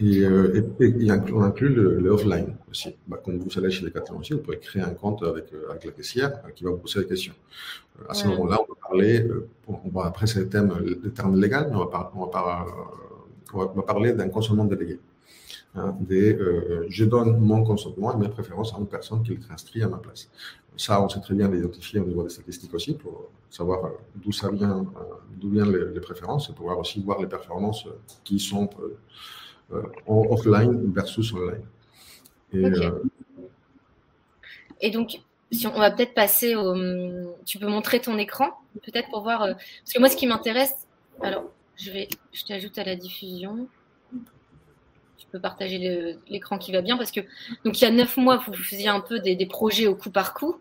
[0.00, 2.96] Et, euh, et, on inclut le, offline aussi.
[3.06, 5.70] Bah, quand vous allez chez les Decathlon aussi, vous pouvez créer un compte avec, euh,
[5.70, 7.34] avec la caissière euh, qui va vous poser des questions.
[8.00, 9.28] Euh, à ce moment-là, on va parler,
[9.68, 12.66] on va, après c'est le thème, le terme légal, mais on va, on va,
[13.54, 14.98] on va parler d'un consentement délégué.
[15.74, 16.38] Hein, des,
[16.88, 19.96] je donne mon consentement et mes préférences à une personne qui le transcrit à ma
[19.96, 20.28] place.
[20.76, 24.50] Ça, on sait très bien l'identifier au niveau des statistiques aussi pour savoir d'où ça
[24.50, 24.84] vient,
[25.36, 27.86] d'où viennent les, les, préférences et pouvoir aussi voir les performances
[28.22, 28.68] qui sont
[29.72, 31.64] euh, offline versus online.
[32.52, 33.02] Et, euh,
[34.80, 36.74] Et donc, si on, va peut-être passer au.
[37.46, 38.50] Tu peux montrer ton écran,
[38.82, 39.42] peut-être pour voir.
[39.42, 40.74] Euh, parce que moi, ce qui m'intéresse.
[41.22, 41.44] Alors,
[41.76, 42.08] je vais.
[42.32, 43.66] Je t'ajoute à la diffusion.
[45.32, 47.20] Peux partager l'écran qui va bien parce que.
[47.64, 50.10] Donc, il y a neuf mois, vous faisiez un peu des, des projets au coup
[50.10, 50.56] par coup.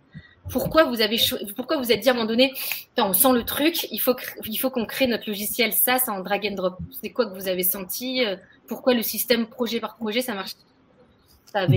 [0.49, 1.17] Pourquoi vous avez
[1.55, 2.51] pourquoi vous êtes dit à un moment donné,
[2.97, 6.47] on sent le truc, il faut il faut qu'on crée notre logiciel SaaS en drag
[6.51, 6.79] and drop.
[6.99, 8.23] C'est quoi que vous avez senti
[8.71, 10.53] pourquoi le système projet par projet, ça marche
[11.57, 11.67] euh,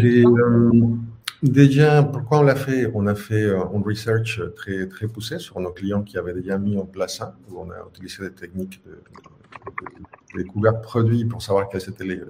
[1.42, 2.88] Déjà, pourquoi on l'a fait?
[2.94, 6.78] On a fait un research très, très poussé sur nos clients qui avaient déjà mis
[6.78, 11.68] en place ça, où on a utilisé des techniques de, de, couverts produits pour savoir
[11.68, 12.22] quels étaient les, les,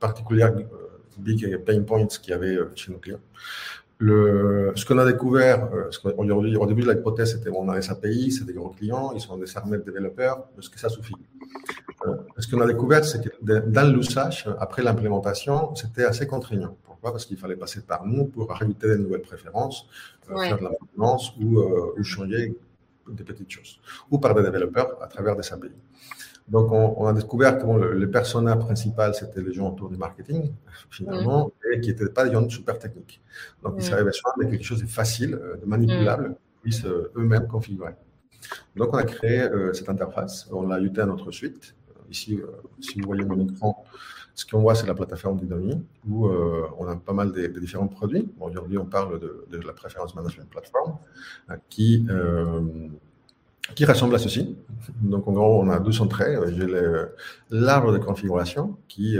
[0.00, 0.48] particuliers
[1.18, 3.20] big pain points qu'il y avait chez nos clients.
[3.98, 8.44] Le, ce qu'on a découvert, ce au début de l'hypothèse, c'était on a SAPI, c'est
[8.44, 11.14] des gros clients, ils sont des de développeurs, est-ce que ça suffit
[12.38, 16.76] Ce qu'on a découvert, c'est que dans l'usage, après l'implémentation, c'était assez contraignant.
[17.12, 19.86] Parce qu'il fallait passer par nous pour rajouter des nouvelles préférences,
[20.30, 22.54] euh, faire de la maintenance euh, ou, changer
[23.08, 23.78] des petites choses.
[24.10, 25.70] Ou par des développeurs à travers des API.
[26.48, 30.52] Donc, on, a découvert que le, personnel principal, c'était les gens autour du marketing,
[30.90, 33.20] finalement, et qui n'étaient pas des gens super techniques.
[33.62, 37.48] Donc, ils avaient besoin de quelque chose de facile, euh, de manipulable, qu'ils puissent eux-mêmes
[37.48, 37.94] configurer.
[38.76, 41.74] Donc, on a créé cette interface, on l'a ajouté à notre suite.
[42.08, 42.40] Ici,
[42.80, 43.84] si vous voyez mon écran,
[44.36, 47.88] ce qu'on voit, c'est la plateforme Dynami, où euh, on a pas mal de, différents
[47.88, 48.28] produits.
[48.38, 50.98] Aujourd'hui, on parle de, la préférence management platform,
[51.50, 52.60] euh, qui, euh,
[53.74, 54.56] qui ressemble à ceci.
[55.00, 56.36] Donc, en gros, on a deux entrées.
[56.54, 56.66] J'ai
[57.50, 59.16] l'arbre de configuration qui,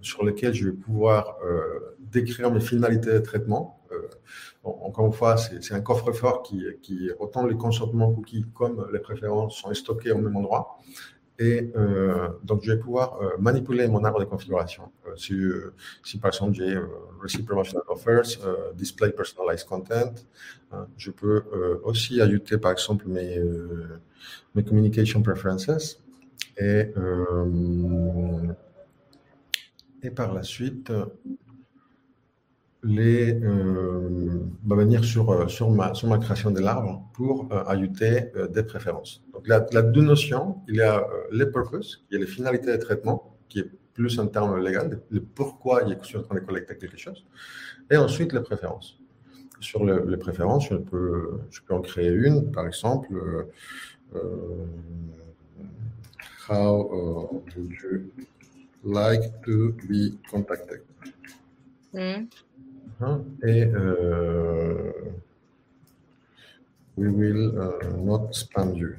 [0.00, 1.36] sur lequel je vais pouvoir
[1.98, 3.80] décrire mes finalités de traitement.
[4.62, 9.56] encore une fois, c'est un coffre-fort qui, qui, autant les consentements cookies comme les préférences
[9.56, 10.78] sont stockés au même endroit.
[11.40, 14.92] Et euh, donc, je vais pouvoir euh, manipuler mon arbre de configuration.
[15.08, 15.72] Euh,
[16.04, 16.78] si, par exemple, j'ai
[17.22, 18.38] Receive Promotional Offers,
[18.74, 20.12] Display Personalized Content,
[20.98, 21.42] je peux
[21.82, 23.42] aussi ajouter, par exemple, mes,
[24.62, 26.02] Communication Preferences.
[26.58, 26.92] Et
[30.14, 30.92] par la suite,
[32.82, 38.32] les, euh, venir sur, euh, sur, ma, sur ma création de l'arbre pour euh, ajouter
[38.50, 39.22] des préférences.
[39.32, 42.76] Donc, la, la deux notions, il y a les purposes, qui est les finalités de
[42.76, 46.76] traitement, qui est plus un terme légal, le pourquoi je suis en train de collecter
[46.76, 47.24] quelque chose,
[47.90, 48.98] et ensuite les préférences.
[49.60, 53.08] Sur les préférences, je peux, je peux en créer une, par exemple,
[56.50, 58.10] How would you
[58.82, 60.80] like to be contacted?
[61.94, 62.26] Mm.
[63.02, 64.92] Hein, et euh,
[66.98, 68.94] we will uh, not spam you.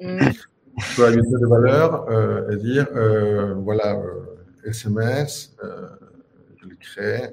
[0.00, 0.30] Mm.
[0.78, 4.00] Je peux ajouter des valeurs euh, et dire euh, voilà,
[4.64, 5.54] SMS,
[6.56, 7.28] je le crée,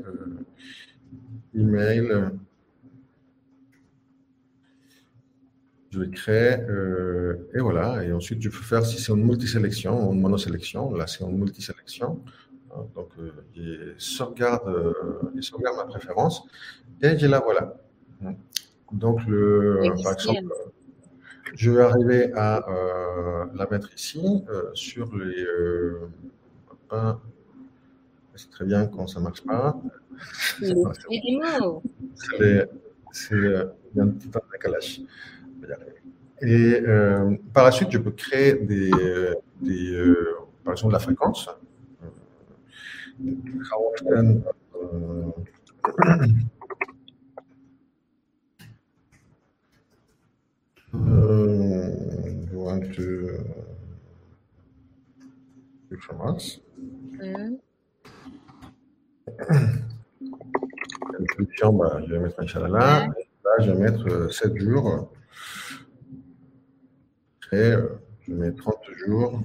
[1.56, 2.32] email,
[5.92, 6.60] je le crée,
[7.54, 8.04] et voilà.
[8.04, 10.94] Et ensuite, je peux faire si c'est une multisélection ou une monosélection.
[10.94, 12.20] Là, c'est une multisélection.
[12.96, 14.94] Donc, euh, il sauvegarde, euh,
[15.36, 16.44] il sauvegarde ma préférence
[17.02, 17.76] et je la voilà.
[18.92, 20.54] Donc, le, par exemple,
[21.54, 25.46] je vais arriver à euh, la mettre ici sur les.
[28.36, 29.80] c'est très bien quand ça ne marche pas?
[30.52, 30.72] C'est
[34.00, 35.02] un petit décalage.
[36.42, 36.82] Et
[37.54, 38.92] par la suite, je peux créer des,
[39.62, 40.14] des
[40.64, 41.50] par exemple, la fréquence.
[43.18, 45.32] How often uh,
[52.52, 53.44] you want to
[55.90, 56.60] hear from us?
[57.18, 57.58] Mm.
[61.74, 63.08] bah, je vais mettre Inch'Allah.
[63.08, 63.10] Là,
[63.60, 65.12] je vais mettre 7 euh, jours.
[67.52, 68.76] Et euh, je mets 30
[69.08, 69.42] jours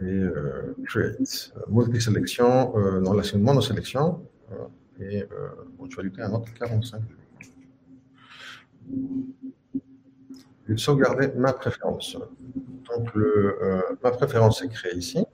[0.00, 1.52] et euh, create.
[1.68, 4.56] Multi-sélection, euh, non, là c'est une monosélection, euh,
[5.00, 7.02] et euh, ajouter un autre 45
[10.66, 12.16] Je vais sauvegarder ma préférence.
[12.90, 15.24] Donc, le, euh, ma préférence est créée ici.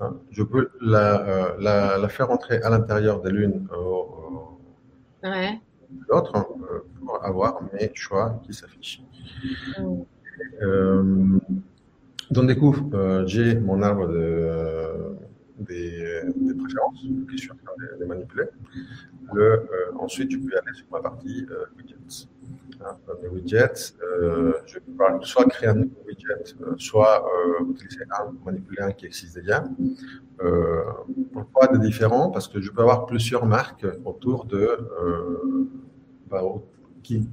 [0.00, 4.58] Hein, je peux la, euh, la, la, faire entrer à l'intérieur de l'une ou
[5.22, 5.60] ouais.
[5.90, 6.46] de l'autre hein,
[6.98, 9.02] pour avoir mes choix qui s'affichent.
[12.32, 15.12] Du coup, euh, j'ai mon arbre de, euh,
[15.58, 18.44] des, des, préférences que je suis en train de, manipuler.
[19.34, 19.66] Le, euh,
[19.98, 22.28] ensuite, je peux aller sur ma partie euh, widgets.
[22.80, 27.22] Hein, mes widgets, euh, je peux soit créer un nouveau widget, soit
[27.68, 29.64] utiliser un, manipuler un qui existe déjà.
[31.34, 34.78] pourquoi des différents Parce que je peux avoir plusieurs marques autour de
[36.30, 36.42] bah,
[37.02, 37.28] qui,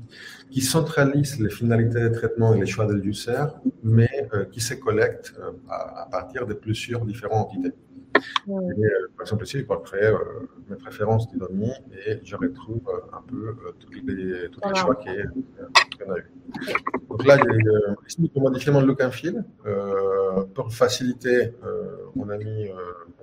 [0.52, 3.46] qui centralise les finalités de traitement et les choix de user,
[3.84, 7.74] mais euh, qui se collecte euh, à, partir de plusieurs différentes entités.
[8.50, 8.62] Euh,
[9.16, 10.12] par exemple, ici, je peux créer
[10.70, 12.82] mes préférences dynamiques et je retrouve
[13.14, 16.26] un peu tous les, tous les choix qu'on a eu.
[17.08, 17.38] Donc là,
[18.08, 19.44] ici, peux modifier mon look and feel
[20.54, 21.54] pour faciliter
[22.16, 22.68] on a mis,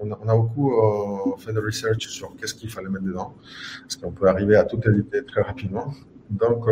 [0.01, 3.35] on a, on, a, beaucoup fait de research sur qu'est-ce qu'il fallait mettre dedans,
[3.83, 5.93] parce qu'on peut arriver à tout éditer très rapidement.
[6.31, 6.67] Donc,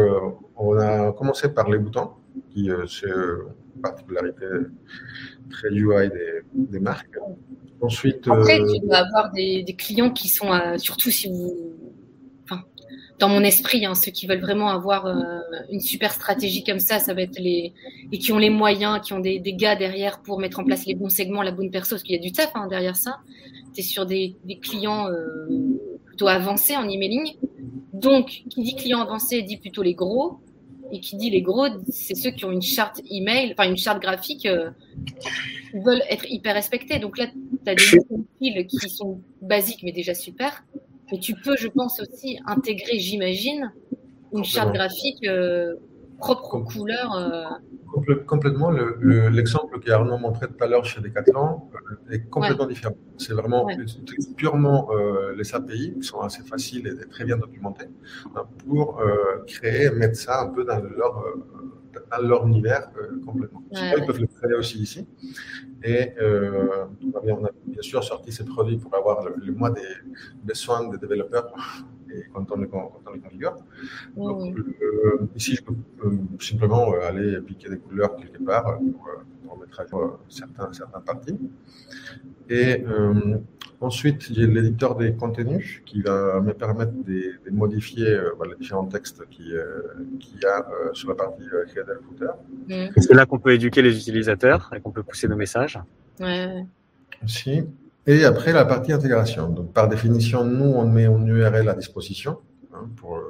[0.56, 2.10] on a commencé par les boutons,
[2.50, 4.46] qui c'est une particularité
[5.50, 7.18] très UI des, des marques.
[7.80, 11.74] Ensuite, Après, tu dois avoir des, des clients qui sont, surtout si vous
[13.18, 15.38] dans mon esprit, hein, ceux qui veulent vraiment avoir euh,
[15.70, 17.72] une super stratégie comme ça, ça va être les
[18.10, 20.84] et qui ont les moyens, qui ont des, des gars derrière pour mettre en place
[20.86, 23.18] les bons segments, la bonne perso, parce qu'il y a du taf hein, derrière ça.
[23.72, 25.48] Tu es sur des, clients euh,
[26.04, 27.36] plutôt avancés en emailing.
[27.94, 30.40] Donc, qui dit client avancé dit plutôt les gros.
[30.92, 34.02] Et qui dit les gros, c'est ceux qui ont une charte email, enfin une charte
[34.02, 34.70] graphique, euh,
[35.18, 36.98] qui veulent être hyper respectés.
[36.98, 40.62] Donc là, tu as des profils qui sont basiques mais déjà super.
[41.10, 43.72] Mais tu peux, je pense aussi, intégrer, j'imagine,
[44.34, 45.76] une charte graphique euh,
[46.18, 47.14] propre aux couleurs.
[47.14, 47.44] Euh.
[48.26, 48.70] Complètement.
[48.70, 52.96] L'exemple le, qu'Arnaud montrait tout à l'heure chez Decathlon euh, est complètement différent.
[53.18, 53.66] C'est vraiment
[54.36, 54.90] purement
[55.36, 57.86] les API qui sont assez faciles et très bien documentés
[58.34, 59.00] hein, pour
[59.46, 61.24] créer, mettre ça un peu dans leur
[62.10, 62.90] dans leur univers
[63.24, 63.62] complètement.
[63.72, 65.06] Ils peuvent le créer aussi ici.
[65.84, 69.82] Et euh, on a bien sûr sorti ces produits pour avoir le, mois des
[70.42, 71.52] besoins des développeurs
[72.14, 73.56] et quand on les, configure.
[74.16, 79.10] Donc, euh, ici, je peux euh, simplement aller piquer des couleurs quelque part pour,
[79.56, 81.38] mettre à jour certains, certains parties.
[82.48, 82.84] Et
[83.80, 89.48] ensuite, j'ai l'éditeur des contenus qui va me permettre de, modifier les différents textes qu'il
[89.48, 92.32] y a sur la partie header footer.
[92.68, 93.00] Mm.
[93.00, 95.78] C'est là qu'on peut éduquer les utilisateurs et qu'on peut pousser nos messages?
[96.20, 96.66] Ouais.
[97.22, 97.64] Aussi.
[98.06, 99.48] Et après, la partie intégration.
[99.48, 102.38] Donc, par définition, nous, on met une URL à disposition.
[102.74, 103.22] Hein, pour, euh,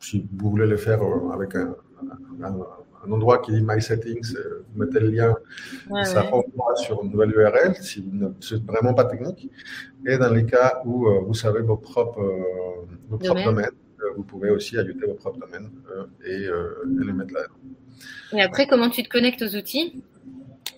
[0.00, 1.74] si vous voulez le faire euh, avec un,
[3.10, 5.34] endroit qui dit My Settings, euh, vous mettez le lien,
[6.04, 9.50] ça renvoie sur une nouvelle URL, si vous n'êtes vraiment pas technique.
[10.06, 12.22] Et dans les cas où vous savez vos propres,
[13.08, 13.70] vos propres domaines,
[14.16, 15.70] vous pouvez aussi ajouter vos propres domaines
[16.24, 17.40] et, et les mettre là.
[18.32, 20.02] Et après, comment tu te connectes aux outils?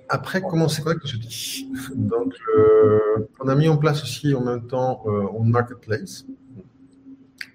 [0.08, 4.35] Après, comment c'est correct que je dis Donc, euh, on a mis en place aussi
[4.35, 6.26] en même temps euh, un marketplace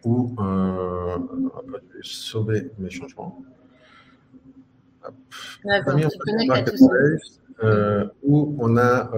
[0.04, 1.18] où euh,
[2.02, 3.44] je sauver mes changements.
[5.66, 9.12] Un marketplace euh, où on a,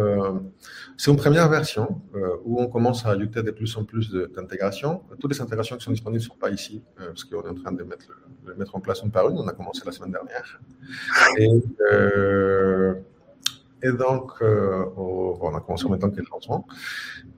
[0.97, 2.01] c'est une première version
[2.45, 5.01] où on commence à ajouter de plus en plus d'intégration.
[5.19, 7.71] Toutes les intégrations qui sont disponibles ne sont pas ici parce qu'on est en train
[7.71, 8.07] de mettre,
[8.47, 9.37] de mettre en place une par une.
[9.37, 10.59] On a commencé la semaine dernière.
[11.37, 11.49] Et
[13.81, 16.67] et donc, euh, on a commencé en même temps que le lancement.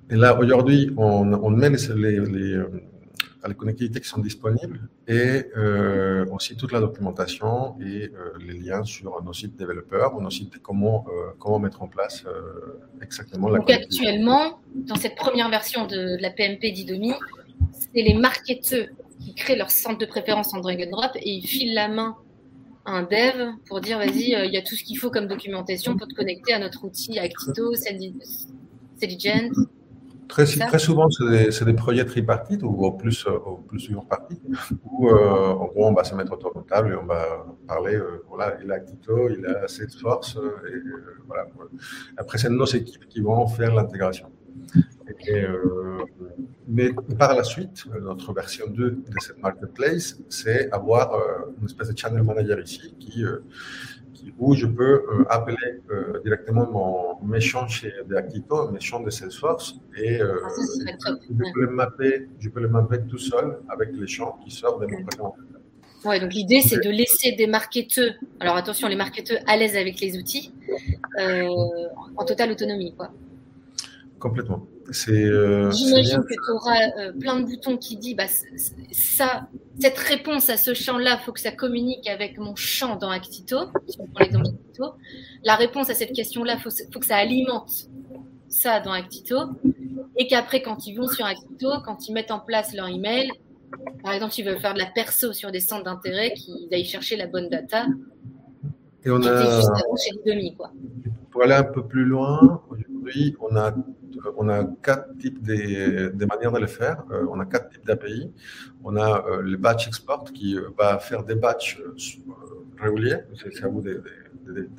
[0.10, 2.68] Et là, aujourd'hui, on, on, met les, les, les, euh,
[3.48, 8.84] les, connectivités qui sont disponibles et euh, aussi toute la documentation et euh, les liens
[8.84, 12.24] sur nos sites développeurs ou nos sites comment, euh, comment mettre en place
[13.02, 17.14] exactement la Donc actuellement, dans cette première version de, de la PMP d'Idomi,
[17.72, 18.88] c'est les marketeurs
[19.20, 22.16] qui créent leur centre de préférence en drag and drop et ils filent la main
[22.86, 26.08] un dev pour dire vas-y, il y a tout ce qu'il faut comme documentation pour
[26.08, 27.74] te connecter à notre outil Actito,
[29.00, 29.52] Celligent.
[30.32, 34.42] Très, très souvent, c'est des, projets tripartites ou au plus, euh, au plus souvent parties,
[34.86, 38.00] où euh, en gros, on va se mettre autour de table et on va parler,
[38.30, 40.78] voilà, il a Actito, il a Salesforce, et
[41.28, 41.44] voilà.
[42.18, 44.28] Après, c'est nos équipes qui vont faire l'intégration.
[46.68, 51.90] Mais par la suite, notre version 2 de cette marketplace, c'est avoir euh, une espèce
[51.90, 53.26] de channel manager ici euh, qui
[54.38, 55.82] où je peux euh, appeler
[56.24, 60.26] directement mon méchant chez de Actito, méchant de Salesforce, et ah,
[61.30, 64.82] je, peux le mapper, je peux le mapper tout seul avec les champs qui sortent
[64.82, 65.34] de mon prénom.
[66.04, 70.00] Ouais, donc l'idée c'est de laisser des marketeurs, alors attention, les marketeurs à l'aise avec
[70.00, 70.52] les outils,
[71.18, 73.12] en totale autonomie, quoi.
[74.20, 74.68] Complètement.
[75.10, 78.26] Euh, J'imagine que tu auras euh, plein de boutons qui disent bah,
[78.92, 79.48] ça,
[79.80, 83.58] cette réponse à ce champ-là, il faut que ça communique avec mon champ dans Actito.
[83.88, 84.86] Si on prend l'exemple d'Actito.
[85.44, 87.88] La réponse à cette question-là, il faut, faut, que ça alimente
[88.50, 89.38] ça dans Actito.
[90.18, 93.30] Et qu'après, quand ils vont sur Actito, quand ils mettent en place leur email,
[94.04, 97.16] par exemple, ils veulent faire de la perso sur des centres d'intérêt, qu'ils aillent chercher
[97.16, 97.86] la bonne data.
[99.06, 99.62] Et on a.
[99.62, 99.70] Juste
[100.04, 100.72] chez demi, quoi.
[101.32, 103.74] Pour aller un peu plus loin, aujourd'hui, on a
[104.38, 107.04] on a quatre types de, manières de le faire.
[107.12, 108.32] Euh, on a quatre types d'API.
[108.84, 111.82] On a euh, le batch export qui euh, va faire des batchs
[112.78, 113.20] réguliers.
[113.36, 114.04] C'est à vous de,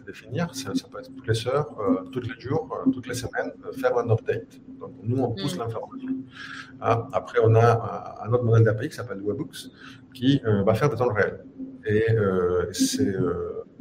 [0.06, 0.54] définir.
[0.54, 1.68] Ça, peut être toutes les heures,
[2.12, 4.60] tous les jours, toutes les semaines, faire un update.
[4.78, 5.60] Donc, nous, on pousse mm.
[5.60, 6.08] l'information.
[6.80, 9.70] Ah, après, on a un autre modèle d'API qui s'appelle Webhooks
[10.12, 11.44] qui va faire des temps réels.
[11.86, 12.06] Et
[12.72, 13.14] c'est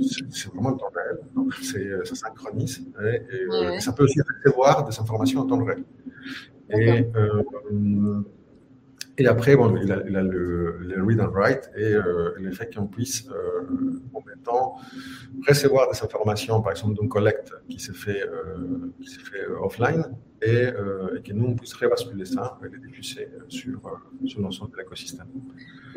[0.03, 2.05] c'est vraiment en temps réel.
[2.05, 5.83] ça synchronise et, ça peut aussi recevoir des informations en temps réel.
[6.69, 7.05] Et,
[9.17, 13.27] et après, bon, il a, le, read and write et euh, le fait qu'on puisse
[13.29, 14.75] euh, en même temps
[15.47, 18.93] recevoir des informations, par exemple d'une collecte qui s'est fait, euh,
[19.23, 20.03] fait offline
[20.41, 20.69] et,
[21.23, 23.79] que nous, on puisse rebasculer ça et les diffuser sur,
[24.25, 25.27] sur l'ensemble de l'écosystème.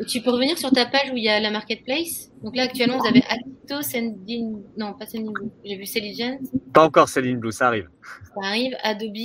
[0.07, 2.31] Tu peux revenir sur ta page où il y a la marketplace?
[2.43, 5.31] Donc là, actuellement, vous avez Acto, Sendin, non, pas Sendin
[5.63, 6.37] j'ai vu Celigent.
[6.73, 7.89] Pas encore Céline Blue, ça arrive.
[8.35, 9.15] Ça arrive, Adobe,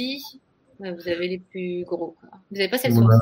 [0.81, 2.17] vous avez les plus gros.
[2.51, 3.15] Vous n'avez pas Salesforce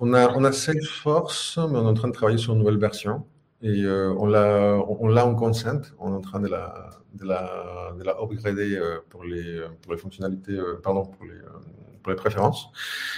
[0.00, 2.78] on a, on a, Salesforce, mais on est en train de travailler sur une nouvelle
[2.78, 3.24] version.
[3.62, 5.80] Et euh, on l'a on en consent.
[5.98, 9.92] On est en train de la, de la, de la upgrader euh, pour les, pour
[9.92, 11.38] les fonctionnalités, euh, pardon, pour les,
[12.02, 12.68] pour les préférences.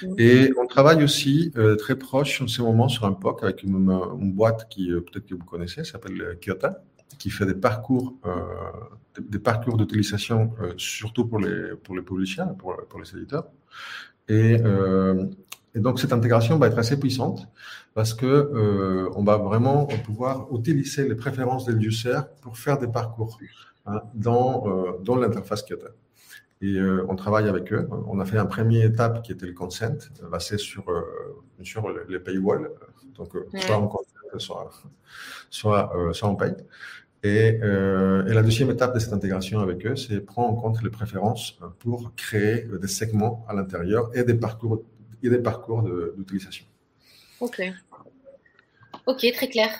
[0.02, 0.14] Mm.
[0.18, 4.32] Et on travaille aussi très proche en ce moment sur un POC avec une, une
[4.32, 6.68] boîte qui peut-être que vous connaissez, s'appelle Kyoto
[7.18, 8.30] qui fait des parcours, euh,
[9.18, 13.46] des, parcours d'utilisation, euh, surtout pour les, pour les publishers, pour, pour les éditeurs.
[14.28, 15.26] Et, euh,
[15.74, 17.48] et, donc, cette intégration va être assez puissante
[17.94, 23.38] parce que on va vraiment pouvoir utiliser les préférences des users pour faire des parcours
[23.86, 25.86] hein, dans, dans l'interface Kyoto.
[26.60, 27.88] Et on travaille avec eux.
[28.06, 29.96] On a fait un premier étape qui était le consent,
[30.30, 30.84] basé sur,
[31.62, 32.70] sur les, paywalls.
[33.14, 34.70] Donc, soit en consent, soit,
[35.48, 36.54] soit, soit en paye.
[37.26, 40.90] Euh, et, la deuxième étape de cette intégration avec eux, c'est prendre en compte les
[40.90, 44.82] préférences pour créer des segments à l'intérieur et des parcours,
[45.22, 45.82] et des parcours
[46.16, 46.66] d'utilisation.
[47.40, 47.62] Ok.
[49.06, 49.70] Ok, très clair.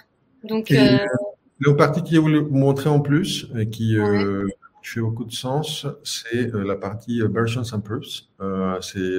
[0.45, 0.99] Donc, euh...
[1.61, 4.47] la partie qui voulu vous montrer en plus et qui, euh,
[4.83, 8.29] fait beaucoup de sens, c'est la partie versions and proofs.
[8.81, 9.19] c'est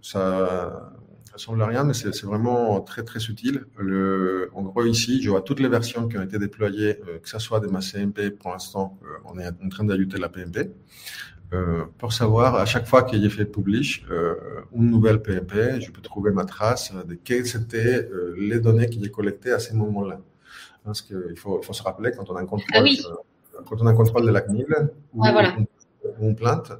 [0.00, 0.92] ça
[1.32, 3.64] ça semble rien, mais c'est vraiment très très subtil.
[3.78, 7.28] Le, en gros, ici, je vois toutes les versions qui ont été déployées, euh, que
[7.28, 10.70] ce soit de ma CMP, pour l'instant, euh, on est en train d'ajouter la PMP,
[11.54, 14.04] euh, pour savoir à chaque fois qu'il y a fait publish
[14.74, 19.10] une nouvelle PMP, je peux trouver ma trace de quelles étaient les données qui est
[19.10, 20.20] collectées à ce moment-là.
[20.84, 23.94] Parce qu'il faut, se rappeler quand on a un contrôle, ah quand on a un
[23.94, 24.66] contrôle de la CNIL
[25.14, 25.24] ou,
[26.20, 26.72] une plainte,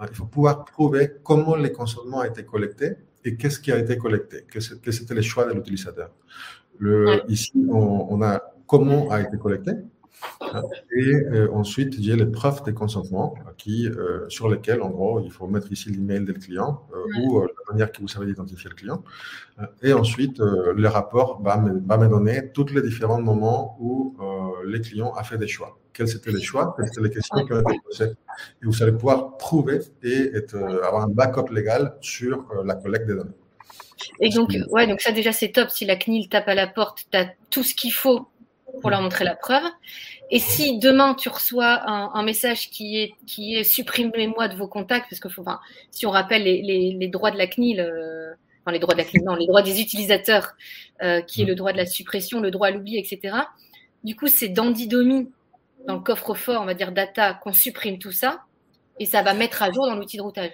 [0.00, 2.96] il faut pouvoir prouver comment les consentements ont été collectés
[3.28, 6.10] et qu'est-ce qui a été collecté, quels c'était les choix de l'utilisateur.
[7.28, 9.72] Ici, on, a comment a été collecté,
[10.40, 10.62] hein,
[10.96, 15.30] et euh, ensuite, a les preuves de consentement qui, euh, sur lesquelles, en gros, il
[15.30, 18.76] faut mettre ici l'email du client euh, ou la manière que vous savez identifier le
[18.76, 19.02] client.
[19.82, 24.16] et ensuite, le rapport va me, va me, donner tous les différents moments où
[24.64, 25.78] les clients a fait des choix.
[25.92, 26.74] Quels étaient les choix?
[26.76, 28.12] Quelles étaient les questions qui ont été posées?
[28.62, 30.32] Et vous allez pouvoir prouver et
[30.82, 33.30] avoir un backup légal sur la collecte des données.
[34.20, 35.70] Et donc, ouais, donc ça déjà c'est top.
[35.70, 38.28] Si la CNIL tape à la porte, tu as tout ce qu'il faut
[38.80, 39.64] pour leur montrer la preuve.
[40.30, 45.06] Et si demain tu reçois un, message qui est, qui est supprimez-moi de vos contacts,
[45.08, 45.58] parce que faut, enfin,
[45.90, 49.04] si on rappelle les, les, droits de la CNIL, euh, enfin les droits de la
[49.04, 50.54] CNIL, non, les droits des utilisateurs,
[51.02, 53.36] euh, qui est le droit de la suppression, le droit à l'oubli, etc.
[54.04, 55.30] Du coup, c'est dans Didomi,
[55.86, 58.42] dans le coffre-fort, on va dire data, qu'on supprime tout ça,
[58.98, 60.52] et ça va mettre à jour dans l'outil de routage.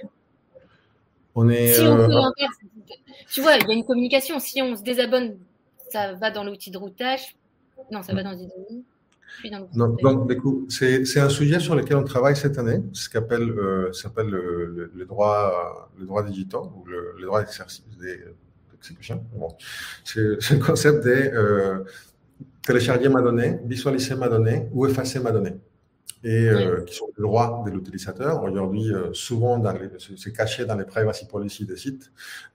[1.34, 2.30] On est, si on euh,
[3.30, 4.38] tu vois, il y a une communication.
[4.38, 5.36] Si on se désabonne,
[5.90, 7.36] ça va dans l'outil de routage.
[7.90, 8.84] Non, ça va dans Didomi.
[9.74, 13.18] Donc, donc, du coup, c'est un sujet sur lequel on travaille cette année, ce qu'on
[13.18, 19.24] appelle, euh, s'appelle le, le, droit, le droit digital ou le, le droit d'exécution.
[19.34, 19.49] Bon.
[20.05, 21.84] C'est le concept de euh,
[22.64, 25.54] télécharger ma donnée, visualiser ma donnée ou effacer ma donnée.
[26.22, 28.42] Et euh, qui sont les droits de l'utilisateur.
[28.42, 29.62] Aujourd'hui, euh, souvent,
[30.16, 32.10] c'est caché dans les privacy policy des sites.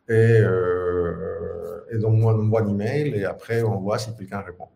[0.08, 4.70] Et, euh, et donc, on envoie un email et après, on voit si quelqu'un répond.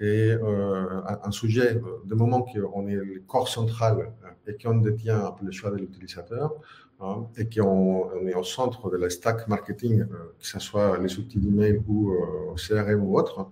[0.00, 4.12] Et un, sujet, de moment qu'on est le corps central
[4.46, 6.54] et qu'on détient un peu le choix de l'utilisateur,
[7.00, 11.18] hein, et qu'on on est au centre de la stack marketing, que ce soit les
[11.18, 12.14] outils d'email ou
[12.56, 13.48] CRM ou autre,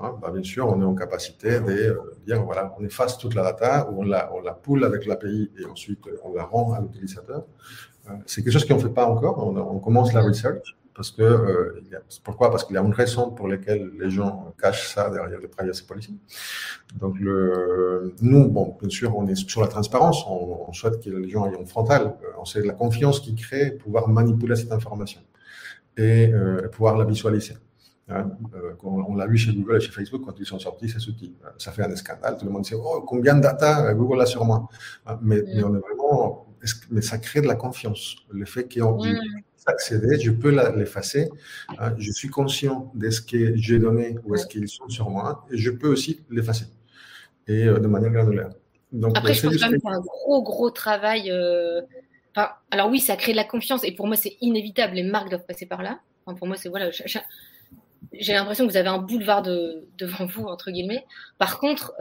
[0.00, 3.42] hein, bah bien sûr, on est en capacité de dire, voilà, on efface toute la
[3.42, 7.44] data, on la, on la poule avec l'API et ensuite on la rend à l'utilisateur.
[8.26, 11.80] C'est quelque chose qu'on ne fait pas encore, on, commence la research, parce que, euh,
[12.24, 12.50] pourquoi?
[12.50, 15.84] Parce qu'il y a une raison pour laquelle les gens cachent ça derrière les privacy
[15.86, 16.18] policy.
[16.96, 20.24] Donc, le, nous, bon, bien sûr, on est sur la transparence.
[20.26, 22.16] On, souhaite que les gens aient en frontal.
[22.24, 25.20] Euh, on sait la confiance qui crée pouvoir manipuler cette information
[25.96, 27.54] et euh, pouvoir la visualiser.
[28.10, 31.08] Hein, euh, on, l'a vu chez Google et chez Facebook quand ils sont sortis ces
[31.08, 31.34] outils.
[31.58, 32.38] Ça fait un scandale.
[32.38, 34.68] Tout le monde sait oh combien de data Google a sur moi.
[35.06, 36.46] Hein, mais, mais on est vraiment
[36.90, 38.16] mais ça crée de la confiance.
[38.30, 39.02] Le fait qu'on
[39.66, 41.28] accéder, je peux l'effacer.
[41.78, 41.94] Hein.
[41.98, 45.58] Je suis conscient de ce que j'ai donné ou est-ce qu'ils sont sur moi et
[45.58, 46.64] je peux aussi l'effacer.
[47.46, 48.50] et de manière granulaire.
[48.90, 51.30] Donc, Après, je pense quand même que c'est un gros, gros travail.
[52.34, 54.94] Enfin, alors oui, ça crée de la confiance et pour moi, c'est inévitable.
[54.94, 56.00] Les marques doivent passer par là.
[56.24, 56.90] Enfin, pour moi, c'est voilà.
[58.12, 61.04] J'ai l'impression que vous avez un boulevard de, devant vous, entre guillemets.
[61.38, 61.92] Par contre,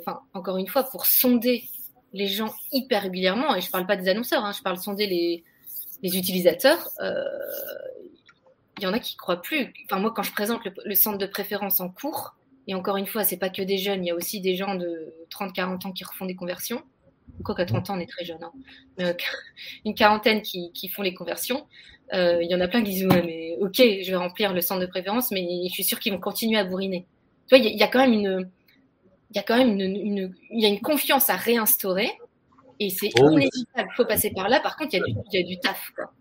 [0.00, 1.64] enfin, encore une fois, pour sonder
[2.12, 5.06] les gens hyper régulièrement, et je ne parle pas des annonceurs, hein, je parle sonder
[5.06, 5.44] les,
[6.02, 7.24] utilisateurs, euh,
[8.78, 9.72] il y en a qui ne croient plus.
[9.90, 12.36] Moi, quand je présente le, centre de préférence en cours,
[12.66, 14.74] et encore une fois, c'est pas que des jeunes, il y a aussi des gens
[14.74, 16.82] de 30-40 ans qui refont des conversions.
[17.44, 18.42] Quoi qu'à 30 ans, on est très jeune.
[18.42, 18.52] Hein.
[19.00, 19.14] Euh,
[19.84, 21.66] une quarantaine qui, font les conversions.
[22.14, 24.60] Euh, il y en a plein qui disent ouais, mais ok, je vais remplir le
[24.60, 27.06] centre de préférence, mais je suis sûr qu'ils vont continuer à bourriner.
[27.48, 28.50] Tu vois, il y, a quand même une,
[29.30, 32.10] il y a quand même une, une, il y a une confiance à réinstaurer
[32.80, 33.88] et c'est oh, inévitable.
[33.92, 34.60] Il faut passer par là.
[34.60, 35.90] Par contre, il y a du, il y a du taf.
[35.94, 36.12] Quoi.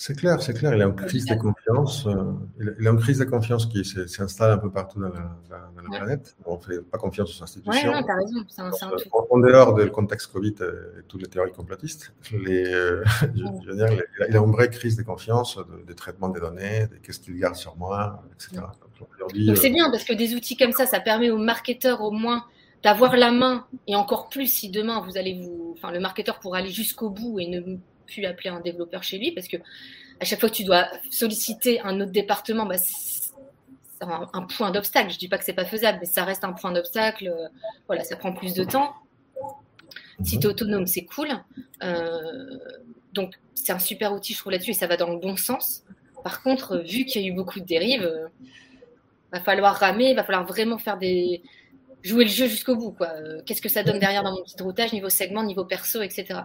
[0.00, 0.72] C'est clair, c'est clair.
[0.76, 2.06] Il est en crise de confiance.
[2.06, 2.32] Euh,
[2.78, 5.98] il est en crise de confiance qui s'installe un peu partout dans la, dans la
[5.98, 6.36] planète.
[6.46, 7.90] On ne fait pas confiance aux institutions.
[7.90, 8.46] Oui, non, tu as raison.
[8.58, 8.70] Un
[9.12, 13.02] en, en, dehors du contexte Covid et toutes les théories complotistes, les, euh,
[13.34, 13.88] je, veux dire,
[14.28, 17.36] il a une vraie crise de confiance, de, de traitement des données, de qu'est-ce qu'il
[17.36, 18.62] garde sur moi, etc.
[19.18, 22.12] Donc c'est euh, bien parce que des outils comme ça, ça permet aux marketeurs au
[22.12, 22.44] moins
[22.84, 26.58] d'avoir la main et encore plus si demain vous allez vous, enfin le marketeur pourra
[26.58, 27.78] aller jusqu'au bout et ne
[28.08, 29.56] plus appeler un développeur chez lui parce que
[30.20, 33.32] à chaque fois que tu dois solliciter un autre département, bah, c'est
[34.00, 35.10] un, point d'obstacle.
[35.10, 37.32] Je dis pas que c'est pas faisable, mais ça reste un point d'obstacle.
[37.86, 38.94] Voilà, ça prend plus de temps.
[40.24, 40.40] Si mhm.
[40.40, 41.28] tu es autonome, c'est cool.
[41.82, 42.58] Euh,
[43.12, 45.84] donc, c'est un super outil, je trouve, là-dessus, et ça va dans le bon sens.
[46.24, 48.26] Par contre, vu qu'il y a eu beaucoup de dérives, il euh,
[49.32, 51.42] va falloir ramer, il va falloir vraiment faire des,
[52.02, 52.92] jouer le jeu jusqu'au bout.
[52.92, 53.08] quoi.
[53.14, 56.40] Euh, qu'est-ce que ça donne derrière dans mon petit routage, niveau segment, niveau perso, etc.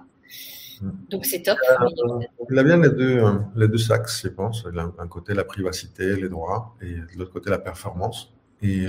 [1.09, 1.57] Donc c'est top.
[1.69, 2.19] Euh,
[2.49, 4.63] il a bien les deux, euh, les deux axes, je pense.
[4.65, 8.33] D'un côté, la privacité, les droits, et de l'autre côté, la performance.
[8.61, 8.87] Et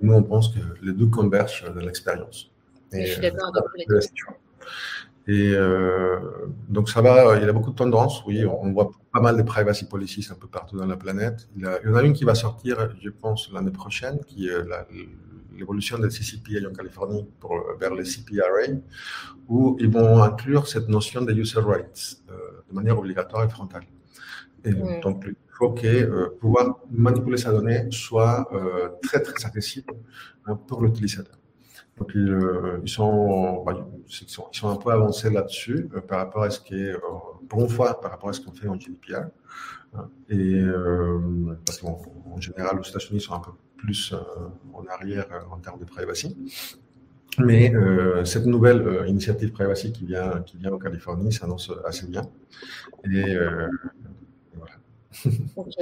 [0.00, 2.50] nous, on pense que les deux convergent dans l'expérience.
[2.92, 4.34] je suis d'accord avec vous.
[5.26, 5.54] Et
[6.68, 9.42] donc ça va, il y a beaucoup de tendances, oui, on voit pas mal de
[9.42, 11.48] privacy policies un peu partout dans la planète.
[11.56, 14.86] Il, y en a une qui va sortir, je pense, l'année prochaine, qui est la,
[15.58, 18.74] l'évolution des CCPA en Californie pour, vers les CPRA,
[19.48, 22.34] où ils vont inclure cette notion de user rights euh,
[22.68, 23.84] de manière obligatoire et frontale.
[24.64, 29.92] Et Donc, il faut que euh, pouvoir manipuler sa donnée soit euh, très, très accessible
[30.46, 31.36] hein, pour l'utilisateur.
[31.98, 32.36] Donc, ils,
[32.82, 33.74] ils, sont, bah,
[34.08, 36.94] ils, sont, ils, sont, un peu avancés là-dessus par rapport à ce qui est,
[37.48, 39.26] pour une fois, par rapport à ce qu'on fait en GDPR.
[39.96, 40.08] Hein.
[40.28, 40.60] et
[41.64, 43.52] parce qu'en général, aux États-Unis, ils sont un peu
[43.84, 44.18] plus euh,
[44.72, 46.36] en arrière euh, en termes de privacy.
[47.38, 52.22] Mais euh, cette nouvelle initiative privacy qui vient, qui vient en Californie s'annonce assez bien.
[53.04, 53.36] Et
[54.54, 54.74] voilà.
[55.56, 55.74] Ok.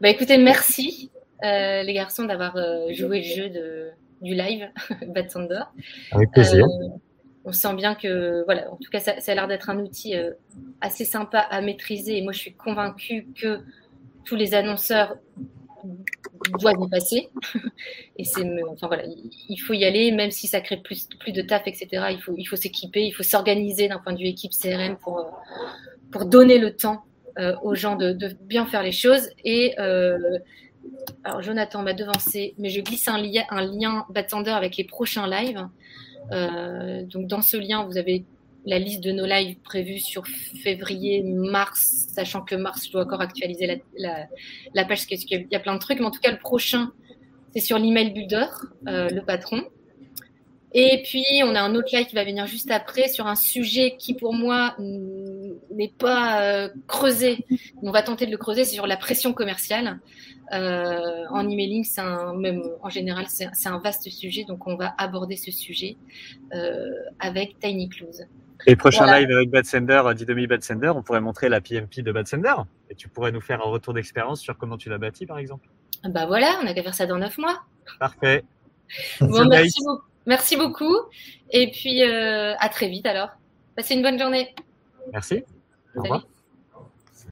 [0.00, 1.10] Bah, écoutez, merci
[1.42, 2.56] les garçons d'avoir
[2.92, 3.88] joué le jeu de,
[4.20, 4.68] du live
[5.08, 5.62] Bad Thunder.
[6.12, 6.64] Avec plaisir.
[7.44, 10.14] on sent bien que, voilà, en tout cas, ça, ça a l'air d'être un outil
[10.80, 12.18] assez sympa à maîtriser.
[12.18, 13.58] Et moi, je suis convaincue que
[14.24, 15.16] tous les annonceurs
[16.58, 17.28] doit y passer.
[18.16, 19.04] Et c'est, enfin voilà,
[19.48, 22.06] il faut y aller, même si ça crée plus, plus de taf, etc.
[22.10, 25.18] Il faut, il faut s'équiper, il faut s'organiser d'un point de vue équipe CRM pour,
[25.18, 25.24] euh,
[26.10, 27.04] pour donner le temps
[27.38, 29.28] euh, aux gens de, de, bien faire les choses.
[29.44, 30.38] Et euh,
[31.24, 35.28] alors Jonathan m'a devancé, mais je glisse un lien, un lien Batsander avec les prochains
[35.28, 35.66] lives.
[37.08, 38.24] donc dans ce lien, vous avez
[38.64, 43.20] la liste de nos lives prévus sur février, mars, sachant que mars, je dois encore
[43.20, 44.26] actualiser la,
[44.74, 45.98] la, page parce qu'il y a plein de trucs.
[45.98, 46.92] Mais en tout cas, le prochain,
[47.52, 48.46] c'est sur l'email builder,
[48.88, 49.62] euh, le patron.
[50.74, 53.96] Et puis, on a un autre live qui va venir juste après sur un sujet
[53.98, 57.44] qui, pour moi, n'est pas euh, creusé.
[57.82, 60.00] On va tenter de le creuser, c'est sur la pression commerciale.
[60.54, 64.44] Euh, en emailing, c'est un, même en général, c'est un vaste sujet.
[64.44, 65.98] Donc, on va aborder ce sujet
[67.18, 68.24] avec Tiny Close.
[68.66, 72.12] Et prochain live avec Bad Sender, Didomi Bad Sender, on pourrait montrer la PMP de
[72.12, 72.54] Bad Sender
[72.90, 75.68] et tu pourrais nous faire un retour d'expérience sur comment tu l'as bâti, par exemple.
[76.04, 77.62] Bah voilà, on a qu'à faire ça dans neuf mois.
[77.98, 78.44] Parfait.
[79.20, 80.02] Bon, merci, beaucoup.
[80.26, 80.96] merci beaucoup.
[81.50, 83.30] Et puis, euh, à très vite alors.
[83.76, 84.54] Passez une bonne journée.
[85.12, 85.44] Merci.
[85.96, 86.26] Au revoir.